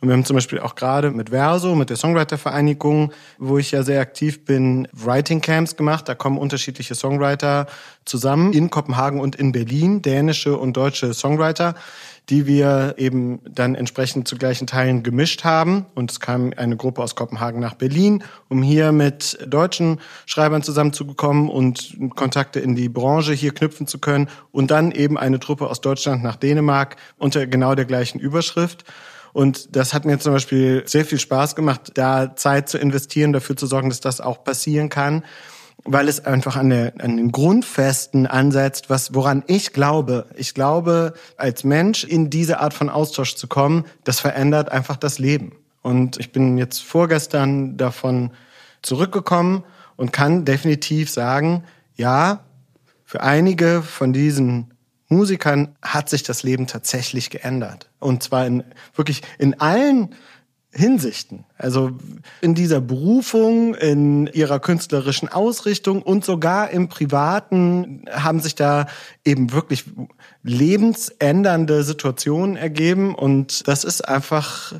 [0.01, 3.81] Und wir haben zum Beispiel auch gerade mit Verso, mit der Songwriter-Vereinigung, wo ich ja
[3.81, 6.07] sehr aktiv bin, Writing Camps gemacht.
[6.07, 7.65] Da kommen unterschiedliche Songwriter
[8.05, 11.73] zusammen in Kopenhagen und in Berlin, dänische und deutsche Songwriter
[12.29, 15.85] die wir eben dann entsprechend zu gleichen Teilen gemischt haben.
[15.93, 21.49] Und es kam eine Gruppe aus Kopenhagen nach Berlin, um hier mit deutschen Schreibern zusammenzukommen
[21.49, 24.29] und Kontakte in die Branche hier knüpfen zu können.
[24.51, 28.85] Und dann eben eine Truppe aus Deutschland nach Dänemark unter genau der gleichen Überschrift.
[29.33, 33.57] Und das hat mir zum Beispiel sehr viel Spaß gemacht, da Zeit zu investieren, dafür
[33.57, 35.23] zu sorgen, dass das auch passieren kann
[35.85, 40.25] weil es einfach an, der, an den Grundfesten ansetzt, was, woran ich glaube.
[40.35, 45.19] Ich glaube, als Mensch in diese Art von Austausch zu kommen, das verändert einfach das
[45.19, 45.53] Leben.
[45.83, 48.31] Und ich bin jetzt vorgestern davon
[48.81, 49.63] zurückgekommen
[49.95, 51.63] und kann definitiv sagen,
[51.95, 52.43] ja,
[53.03, 54.73] für einige von diesen
[55.07, 57.91] Musikern hat sich das Leben tatsächlich geändert.
[57.99, 58.63] Und zwar in
[58.95, 60.15] wirklich in allen
[60.75, 61.45] Hinsichten.
[61.57, 61.91] Also
[62.41, 68.87] in dieser Berufung, in ihrer künstlerischen Ausrichtung und sogar im Privaten haben sich da
[69.23, 69.85] eben wirklich
[70.43, 74.73] lebensändernde Situationen ergeben und das ist einfach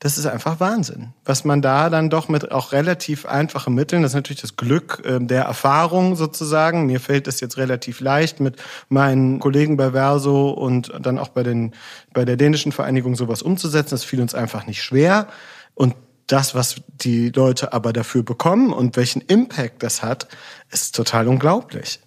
[0.00, 4.10] das ist einfach Wahnsinn, was man da dann doch mit auch relativ einfachen Mitteln, das
[4.10, 6.86] ist natürlich das Glück äh, der Erfahrung sozusagen.
[6.86, 8.56] Mir fällt es jetzt relativ leicht mit
[8.88, 11.72] meinen Kollegen bei Verso und dann auch bei den
[12.12, 13.94] bei der dänischen Vereinigung sowas umzusetzen.
[13.94, 15.28] Das fiel uns einfach nicht schwer
[15.74, 15.94] und
[16.26, 20.28] das, was die Leute aber dafür bekommen und welchen Impact das hat,
[20.70, 22.00] ist total unglaublich.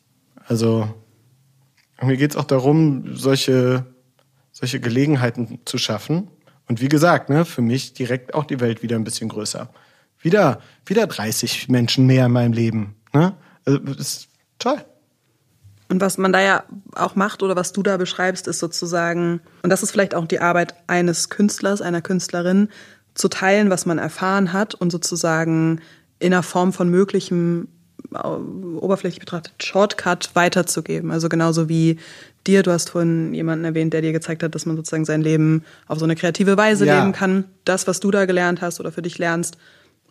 [0.45, 0.87] Also
[2.01, 3.85] mir geht es auch darum, solche
[4.51, 6.29] solche Gelegenheiten zu schaffen
[6.67, 9.69] und wie gesagt, ne, für mich direkt auch die Welt wieder ein bisschen größer.
[10.19, 12.95] Wieder, wieder 30 Menschen mehr in meinem Leben.
[13.13, 13.33] Ne?
[13.65, 14.27] Also, das ist
[14.59, 14.83] toll.
[15.89, 16.63] Und was man da ja
[16.95, 20.41] auch macht oder was du da beschreibst, ist sozusagen, und das ist vielleicht auch die
[20.41, 22.69] Arbeit eines Künstlers, einer Künstlerin,
[23.13, 25.81] zu teilen, was man erfahren hat und sozusagen
[26.19, 27.69] in einer Form von möglichem
[28.11, 31.11] oberflächlich betrachtet Shortcut weiterzugeben.
[31.11, 31.99] Also genauso wie
[32.45, 35.63] dir, du hast vorhin jemanden erwähnt, der dir gezeigt hat, dass man sozusagen sein Leben
[35.87, 36.99] auf so eine kreative Weise ja.
[36.99, 37.45] leben kann.
[37.65, 39.57] Das, was du da gelernt hast oder für dich lernst,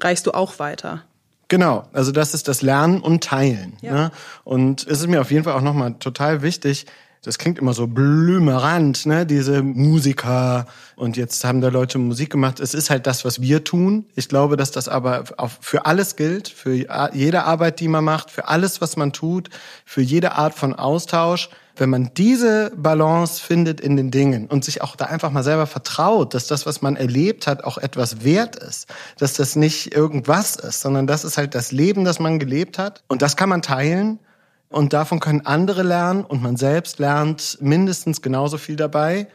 [0.01, 1.03] reichst du auch weiter.
[1.49, 3.75] Genau, also das ist das Lernen und Teilen.
[3.81, 3.93] Ja.
[3.93, 4.11] Ne?
[4.45, 6.87] Und es ist mir auf jeden Fall auch nochmal total wichtig,
[7.27, 9.27] das klingt immer so blümerant, ne?
[9.27, 12.61] Diese Musiker und jetzt haben da Leute Musik gemacht.
[12.61, 14.07] Es ist halt das, was wir tun.
[14.15, 16.73] Ich glaube, dass das aber auch für alles gilt, für
[17.13, 19.51] jede Arbeit, die man macht, für alles, was man tut,
[19.85, 21.51] für jede Art von Austausch.
[21.75, 25.67] Wenn man diese Balance findet in den Dingen und sich auch da einfach mal selber
[25.67, 28.87] vertraut, dass das, was man erlebt hat, auch etwas wert ist,
[29.19, 33.03] dass das nicht irgendwas ist, sondern das ist halt das Leben, das man gelebt hat
[33.09, 34.21] und das kann man teilen
[34.69, 39.29] und davon können andere lernen und man selbst lernt mindestens genauso viel dabei.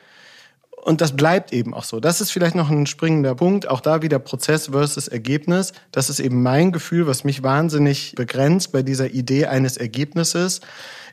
[0.83, 1.99] Und das bleibt eben auch so.
[1.99, 3.67] Das ist vielleicht noch ein springender Punkt.
[3.67, 5.73] Auch da wieder Prozess versus Ergebnis.
[5.91, 10.59] Das ist eben mein Gefühl, was mich wahnsinnig begrenzt bei dieser Idee eines Ergebnisses.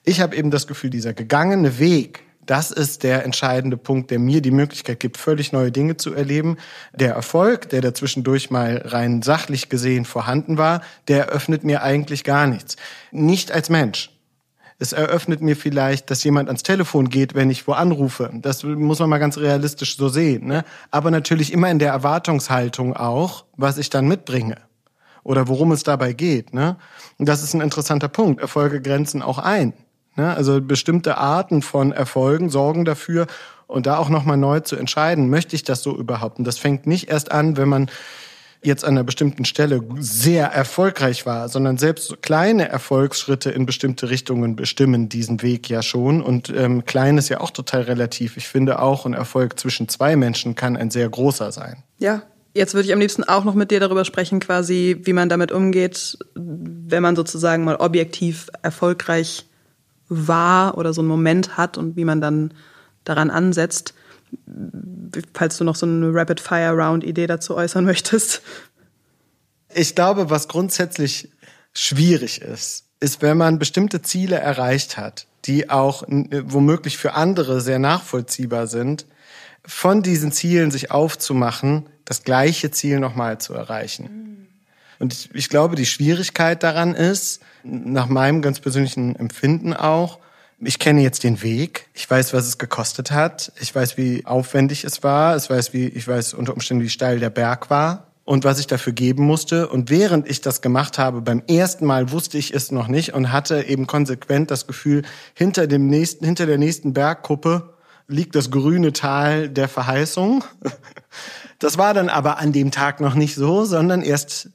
[0.05, 4.41] Ich habe eben das Gefühl, dieser gegangene Weg, das ist der entscheidende Punkt, der mir
[4.41, 6.57] die Möglichkeit gibt, völlig neue Dinge zu erleben.
[6.95, 12.47] Der Erfolg, der dazwischendurch mal rein sachlich gesehen vorhanden war, der eröffnet mir eigentlich gar
[12.47, 12.77] nichts.
[13.13, 14.11] Nicht als Mensch.
[14.79, 18.31] Es eröffnet mir vielleicht, dass jemand ans Telefon geht, wenn ich wo anrufe.
[18.33, 20.47] Das muss man mal ganz realistisch so sehen.
[20.47, 20.65] Ne?
[20.91, 24.57] Aber natürlich immer in der Erwartungshaltung auch, was ich dann mitbringe
[25.23, 26.55] oder worum es dabei geht.
[26.55, 26.79] Ne?
[27.19, 28.41] Und das ist ein interessanter Punkt.
[28.41, 29.75] Erfolge grenzen auch ein.
[30.19, 30.35] Ne?
[30.37, 33.27] Also bestimmte Arten von Erfolgen sorgen dafür,
[33.69, 36.39] und da auch nochmal neu zu entscheiden, möchte ich das so überhaupt?
[36.39, 37.91] Und das fängt nicht erst an, wenn man
[38.63, 44.57] jetzt an einer bestimmten Stelle sehr erfolgreich war, sondern selbst kleine Erfolgsschritte in bestimmte Richtungen
[44.57, 46.23] bestimmen diesen Weg ja schon.
[46.23, 48.37] Und ähm, klein ist ja auch total relativ.
[48.37, 51.85] Ich finde auch, ein Erfolg zwischen zwei Menschen kann ein sehr großer sein.
[51.99, 52.23] Ja,
[52.55, 55.53] Jetzt würde ich am liebsten auch noch mit dir darüber sprechen, quasi, wie man damit
[55.53, 59.48] umgeht, wenn man sozusagen mal objektiv erfolgreich
[60.09, 62.55] war oder so einen Moment hat und wie man dann
[63.05, 63.95] daran ansetzt
[65.35, 68.43] falls du noch so eine Rapid-Fire-Round-Idee dazu äußern möchtest.
[69.75, 71.31] Ich glaube, was grundsätzlich
[71.75, 77.79] schwierig ist, ist, wenn man bestimmte Ziele erreicht hat, die auch womöglich für andere sehr
[77.79, 79.07] nachvollziehbar sind,
[79.65, 84.49] von diesen Zielen sich aufzumachen, das gleiche Ziel nochmal zu erreichen.
[84.99, 90.19] Und ich, ich, glaube, die Schwierigkeit daran ist, nach meinem ganz persönlichen Empfinden auch,
[90.61, 91.87] ich kenne jetzt den Weg.
[91.95, 93.53] Ich weiß, was es gekostet hat.
[93.61, 95.37] Ich weiß, wie aufwendig es war.
[95.37, 98.67] Ich weiß, wie, ich weiß unter Umständen, wie steil der Berg war und was ich
[98.67, 99.69] dafür geben musste.
[99.69, 103.31] Und während ich das gemacht habe, beim ersten Mal wusste ich es noch nicht und
[103.31, 105.03] hatte eben konsequent das Gefühl,
[105.35, 107.75] hinter dem nächsten, hinter der nächsten Bergkuppe
[108.09, 110.45] liegt das grüne Tal der Verheißung.
[111.61, 114.51] Das war dann aber an dem Tag noch nicht so, sondern erst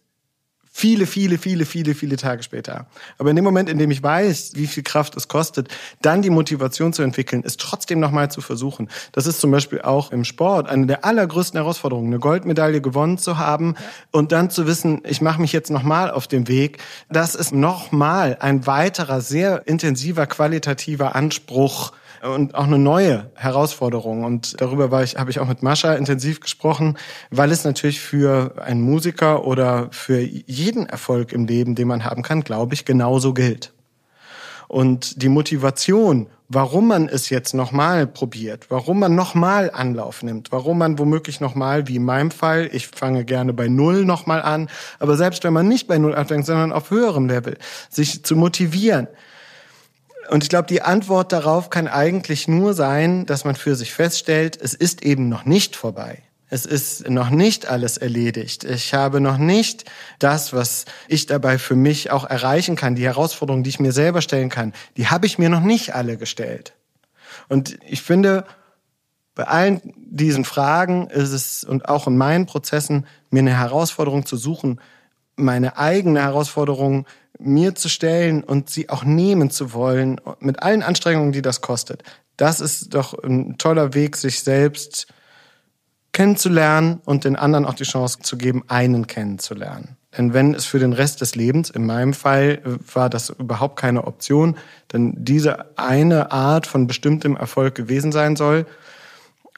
[0.76, 2.88] Viele, viele, viele, viele, viele Tage später.
[3.20, 5.68] Aber in dem Moment, in dem ich weiß, wie viel Kraft es kostet,
[6.02, 8.90] dann die Motivation zu entwickeln, es trotzdem nochmal zu versuchen.
[9.12, 13.38] Das ist zum Beispiel auch im Sport eine der allergrößten Herausforderungen, eine Goldmedaille gewonnen zu
[13.38, 13.76] haben
[14.12, 16.80] und dann zu wissen, ich mache mich jetzt nochmal auf den Weg.
[17.08, 21.92] Das ist nochmal ein weiterer, sehr intensiver, qualitativer Anspruch,
[22.24, 24.24] und auch eine neue Herausforderung.
[24.24, 26.98] Und darüber war ich, habe ich auch mit Mascha intensiv gesprochen,
[27.30, 32.24] weil es natürlich für einen Musiker oder für jeden Erfolg im Leben, den man haben
[32.24, 33.74] kann, glaube ich, genauso gilt.
[34.68, 40.78] Und die Motivation, warum man es jetzt nochmal probiert, warum man nochmal Anlauf nimmt, warum
[40.80, 44.70] man womöglich nochmal, wie in meinem Fall, ich fange gerne bei Null nochmal an,
[45.00, 47.58] aber selbst wenn man nicht bei Null anfängt, sondern auf höherem Level,
[47.90, 49.08] sich zu motivieren,
[50.30, 54.58] und ich glaube, die Antwort darauf kann eigentlich nur sein, dass man für sich feststellt,
[54.62, 56.24] es ist eben noch nicht vorbei.
[56.50, 58.64] Es ist noch nicht alles erledigt.
[58.64, 59.86] Ich habe noch nicht
[60.20, 64.22] das, was ich dabei für mich auch erreichen kann, die Herausforderungen, die ich mir selber
[64.22, 66.74] stellen kann, die habe ich mir noch nicht alle gestellt.
[67.50, 68.46] Und ich finde,
[69.34, 74.38] bei allen diesen Fragen ist es und auch in meinen Prozessen mir eine Herausforderung zu
[74.38, 74.80] suchen,
[75.36, 77.06] meine eigene Herausforderung
[77.40, 82.04] mir zu stellen und sie auch nehmen zu wollen, mit allen Anstrengungen, die das kostet.
[82.38, 85.08] Das ist doch ein toller Weg, sich selbst
[86.12, 89.98] kennenzulernen und den anderen auch die Chance zu geben, einen kennenzulernen.
[90.16, 92.62] Denn wenn es für den Rest des Lebens, in meinem Fall
[92.94, 94.56] war das überhaupt keine Option,
[94.92, 98.68] denn diese eine Art von bestimmtem Erfolg gewesen sein soll,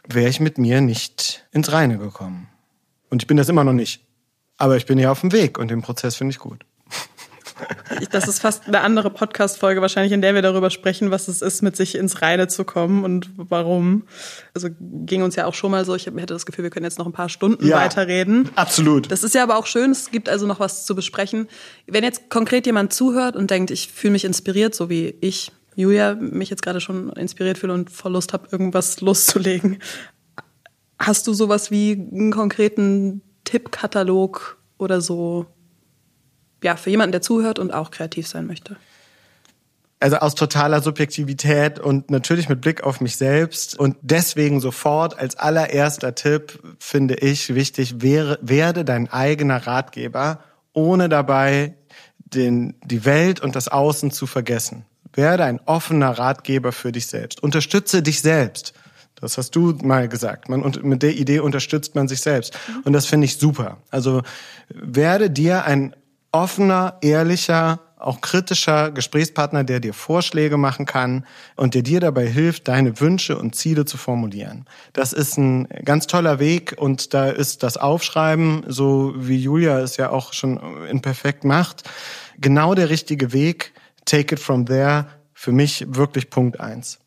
[0.08, 2.48] wäre ich mit mir nicht ins Reine gekommen.
[3.10, 4.06] Und ich bin das immer noch nicht.
[4.58, 6.66] Aber ich bin ja auf dem Weg und den Prozess finde ich gut.
[8.12, 11.62] Das ist fast eine andere Podcast-Folge wahrscheinlich, in der wir darüber sprechen, was es ist,
[11.62, 14.04] mit sich ins Reine zu kommen und warum.
[14.54, 15.96] Also ging uns ja auch schon mal so.
[15.96, 18.50] Ich hätte das Gefühl, wir können jetzt noch ein paar Stunden ja, weiterreden.
[18.56, 19.10] Absolut.
[19.10, 19.92] Das ist ja aber auch schön.
[19.92, 21.48] Es gibt also noch was zu besprechen.
[21.88, 26.16] Wenn jetzt konkret jemand zuhört und denkt, ich fühle mich inspiriert, so wie ich, Julia,
[26.16, 29.80] mich jetzt gerade schon inspiriert fühle und voll Lust habe, irgendwas loszulegen.
[31.00, 35.46] Hast du sowas wie einen konkreten Tippkatalog oder so,
[36.64, 38.76] ja, für jemanden, der zuhört und auch kreativ sein möchte?
[40.02, 45.38] Also aus totaler Subjektivität und natürlich mit Blick auf mich selbst und deswegen sofort als
[45.38, 50.40] allererster Tipp finde ich wichtig, werde dein eigener Ratgeber,
[50.74, 51.76] ohne dabei
[52.20, 54.86] den, die Welt und das Außen zu vergessen.
[55.14, 57.42] Werde ein offener Ratgeber für dich selbst.
[57.42, 58.74] Unterstütze dich selbst.
[59.20, 60.50] Das hast du mal gesagt.
[60.50, 62.58] Man, und mit der Idee unterstützt man sich selbst.
[62.84, 63.78] Und das finde ich super.
[63.90, 64.22] Also
[64.70, 65.96] werde dir ein
[66.32, 72.68] offener, ehrlicher, auch kritischer Gesprächspartner, der dir Vorschläge machen kann und der dir dabei hilft,
[72.68, 74.66] deine Wünsche und Ziele zu formulieren.
[74.94, 79.96] Das ist ein ganz toller Weg und da ist das Aufschreiben, so wie Julia es
[79.98, 81.84] ja auch schon in perfekt macht,
[82.38, 83.74] genau der richtige Weg.
[84.04, 85.08] Take it from there.
[85.34, 87.00] Für mich wirklich Punkt eins.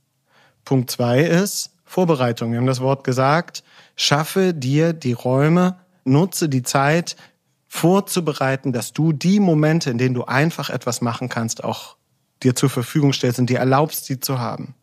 [0.65, 2.53] Punkt zwei ist Vorbereitung.
[2.53, 3.65] Wir haben das Wort gesagt.
[3.97, 7.17] Schaffe dir die Räume, nutze die Zeit,
[7.67, 11.97] vorzubereiten, dass du die Momente, in denen du einfach etwas machen kannst, auch
[12.43, 14.75] dir zur Verfügung stellst und dir erlaubst, sie zu haben.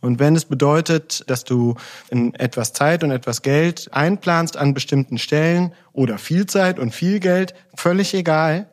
[0.00, 1.74] Und wenn es bedeutet, dass du
[2.10, 7.18] in etwas Zeit und etwas Geld einplanst an bestimmten Stellen oder viel Zeit und viel
[7.20, 8.68] Geld, völlig egal,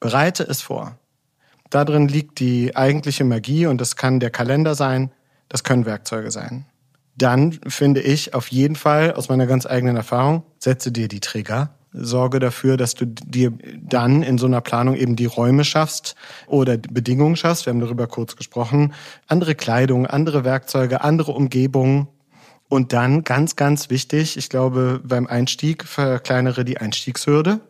[0.00, 0.98] bereite es vor.
[1.70, 5.10] Darin liegt die eigentliche Magie und das kann der Kalender sein,
[5.48, 6.66] das können Werkzeuge sein.
[7.16, 11.74] Dann finde ich auf jeden Fall aus meiner ganz eigenen Erfahrung, setze dir die Trigger
[11.94, 16.76] sorge dafür, dass du dir dann in so einer Planung eben die Räume schaffst oder
[16.76, 17.66] Bedingungen schaffst.
[17.66, 18.92] Wir haben darüber kurz gesprochen.
[19.28, 22.08] Andere Kleidung, andere Werkzeuge, andere Umgebungen.
[22.68, 27.60] Und dann ganz, ganz wichtig, ich glaube, beim Einstieg verkleinere die Einstiegshürde.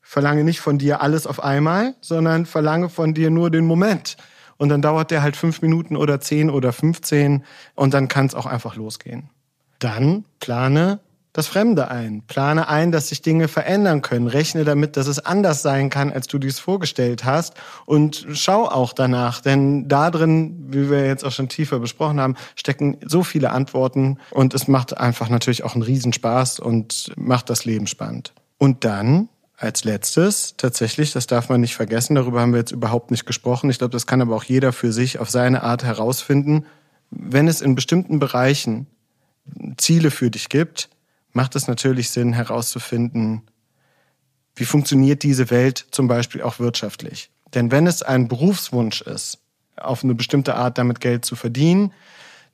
[0.00, 4.16] Verlange nicht von dir alles auf einmal, sondern verlange von dir nur den Moment.
[4.56, 7.44] Und dann dauert der halt fünf Minuten oder zehn oder fünfzehn
[7.74, 9.30] und dann kann es auch einfach losgehen.
[9.78, 11.00] Dann plane
[11.34, 12.22] das Fremde ein.
[12.28, 14.28] Plane ein, dass sich Dinge verändern können.
[14.28, 17.54] Rechne damit, dass es anders sein kann, als du dies vorgestellt hast.
[17.86, 22.36] Und schau auch danach, denn da drin, wie wir jetzt auch schon tiefer besprochen haben,
[22.54, 27.64] stecken so viele Antworten und es macht einfach natürlich auch einen Riesenspaß und macht das
[27.64, 28.32] Leben spannend.
[28.58, 33.10] Und dann als letztes, tatsächlich, das darf man nicht vergessen, darüber haben wir jetzt überhaupt
[33.10, 33.70] nicht gesprochen.
[33.70, 36.66] Ich glaube, das kann aber auch jeder für sich auf seine Art herausfinden.
[37.10, 38.86] Wenn es in bestimmten Bereichen
[39.76, 40.88] Ziele für dich gibt,
[41.32, 43.42] macht es natürlich Sinn herauszufinden,
[44.56, 47.30] wie funktioniert diese Welt zum Beispiel auch wirtschaftlich.
[47.54, 49.38] Denn wenn es ein Berufswunsch ist,
[49.76, 51.92] auf eine bestimmte Art damit Geld zu verdienen,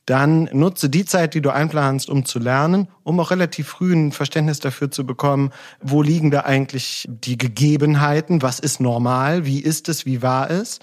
[0.07, 4.13] dann nutze die Zeit, die du einplanst, um zu lernen, um auch relativ früh ein
[4.13, 9.89] Verständnis dafür zu bekommen, wo liegen da eigentlich die Gegebenheiten, was ist normal, wie ist
[9.89, 10.81] es, wie war es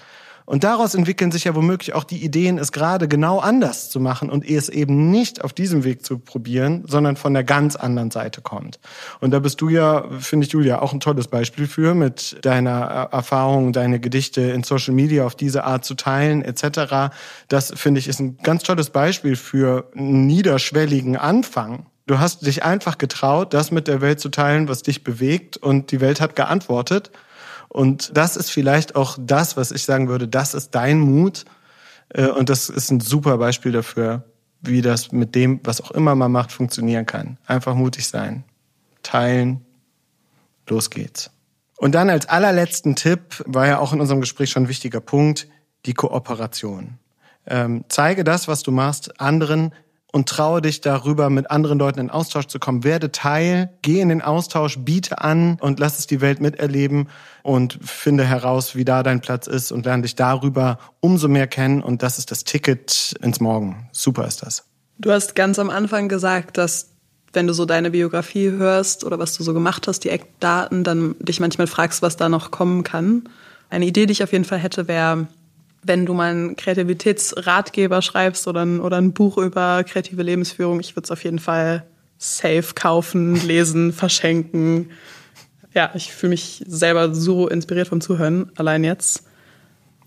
[0.48, 4.30] und daraus entwickeln sich ja womöglich auch die Ideen, es gerade genau anders zu machen
[4.30, 8.40] und es eben nicht auf diesem Weg zu probieren, sondern von der ganz anderen Seite
[8.40, 8.80] kommt.
[9.20, 12.78] Und da bist du ja, finde ich, Julia, auch ein tolles Beispiel für, mit deiner
[13.12, 17.12] Erfahrung, deine Gedichte in Social Media auf diese Art zu teilen, etc.
[17.48, 21.84] Das, finde ich, ist ein ganz tolles Beispiel für einen niederschwelligen Anfang.
[22.06, 25.92] Du hast dich einfach getraut, das mit der Welt zu teilen, was dich bewegt und
[25.92, 27.10] die Welt hat geantwortet.
[27.68, 31.44] Und das ist vielleicht auch das, was ich sagen würde, das ist dein Mut.
[32.10, 34.24] Äh, und das ist ein super Beispiel dafür,
[34.60, 37.38] wie das mit dem, was auch immer man macht, funktionieren kann.
[37.46, 38.44] Einfach mutig sein,
[39.02, 39.64] teilen,
[40.68, 41.30] los geht's.
[41.76, 45.48] Und dann als allerletzten Tipp war ja auch in unserem Gespräch schon ein wichtiger Punkt,
[45.86, 46.98] die Kooperation.
[47.46, 49.72] Ähm, zeige das, was du machst, anderen
[50.12, 52.82] und traue dich darüber, mit anderen Leuten in Austausch zu kommen.
[52.84, 57.08] Werde Teil, geh in den Austausch, biete an und lass es die Welt miterleben
[57.42, 61.82] und finde heraus, wie da dein Platz ist und lerne dich darüber umso mehr kennen.
[61.82, 63.88] Und das ist das Ticket ins Morgen.
[63.92, 64.64] Super ist das.
[64.98, 66.90] Du hast ganz am Anfang gesagt, dass
[67.32, 71.14] wenn du so deine Biografie hörst oder was du so gemacht hast, die Eckdaten, dann
[71.20, 73.28] dich manchmal fragst, was da noch kommen kann.
[73.70, 75.28] Eine Idee, die ich auf jeden Fall hätte, wäre,
[75.82, 80.96] wenn du mal einen Kreativitätsratgeber schreibst oder ein, oder ein Buch über kreative Lebensführung, ich
[80.96, 81.84] würde es auf jeden Fall
[82.18, 84.90] safe kaufen, lesen, verschenken.
[85.74, 89.24] Ja, ich fühle mich selber so inspiriert vom Zuhören, allein jetzt.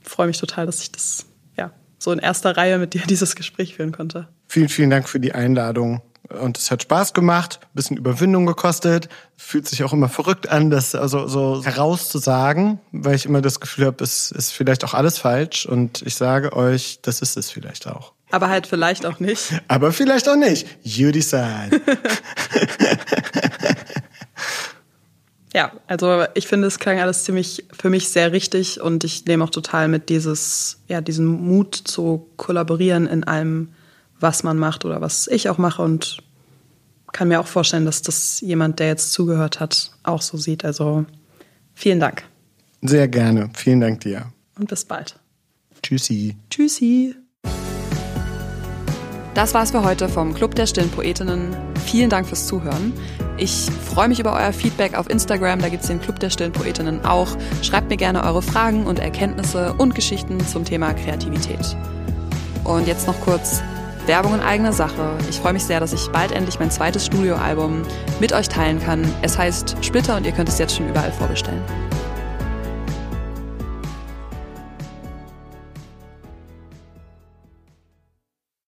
[0.01, 1.25] Freue mich total, dass ich das
[1.57, 4.27] ja so in erster Reihe mit dir dieses Gespräch führen konnte.
[4.47, 6.01] Vielen, vielen Dank für die Einladung
[6.39, 9.09] und es hat Spaß gemacht, ein bisschen Überwindung gekostet.
[9.37, 13.85] Fühlt sich auch immer verrückt an, das also so herauszusagen, weil ich immer das Gefühl
[13.85, 17.87] habe, es ist vielleicht auch alles falsch und ich sage euch, das ist es vielleicht
[17.87, 18.13] auch.
[18.31, 19.61] Aber halt vielleicht auch nicht.
[19.67, 20.65] Aber vielleicht auch nicht.
[20.83, 21.81] You decide.
[25.53, 29.43] ja, also ich finde, es klang alles ziemlich für mich sehr richtig und ich nehme
[29.43, 33.73] auch total mit dieses, ja, diesen Mut zu kollaborieren in einem
[34.21, 36.17] was man macht oder was ich auch mache und
[37.11, 40.63] kann mir auch vorstellen, dass das jemand, der jetzt zugehört hat, auch so sieht.
[40.63, 41.05] Also
[41.73, 42.23] vielen Dank.
[42.81, 43.49] Sehr gerne.
[43.53, 44.31] Vielen Dank dir.
[44.57, 45.19] Und bis bald.
[45.83, 46.35] Tschüssi.
[46.49, 47.15] Tschüssi.
[49.33, 51.55] Das war's für heute vom Club der Stillen Poetinnen.
[51.85, 52.93] Vielen Dank fürs Zuhören.
[53.37, 57.05] Ich freue mich über euer Feedback auf Instagram, da gibt's den Club der Stillen Poetinnen
[57.05, 57.29] auch.
[57.61, 61.75] Schreibt mir gerne eure Fragen und Erkenntnisse und Geschichten zum Thema Kreativität.
[62.65, 63.61] Und jetzt noch kurz
[64.07, 65.17] Werbung in eigener Sache.
[65.29, 67.83] Ich freue mich sehr, dass ich bald endlich mein zweites Studioalbum
[68.19, 69.07] mit euch teilen kann.
[69.21, 71.61] Es heißt Splitter und ihr könnt es jetzt schon überall vorbestellen.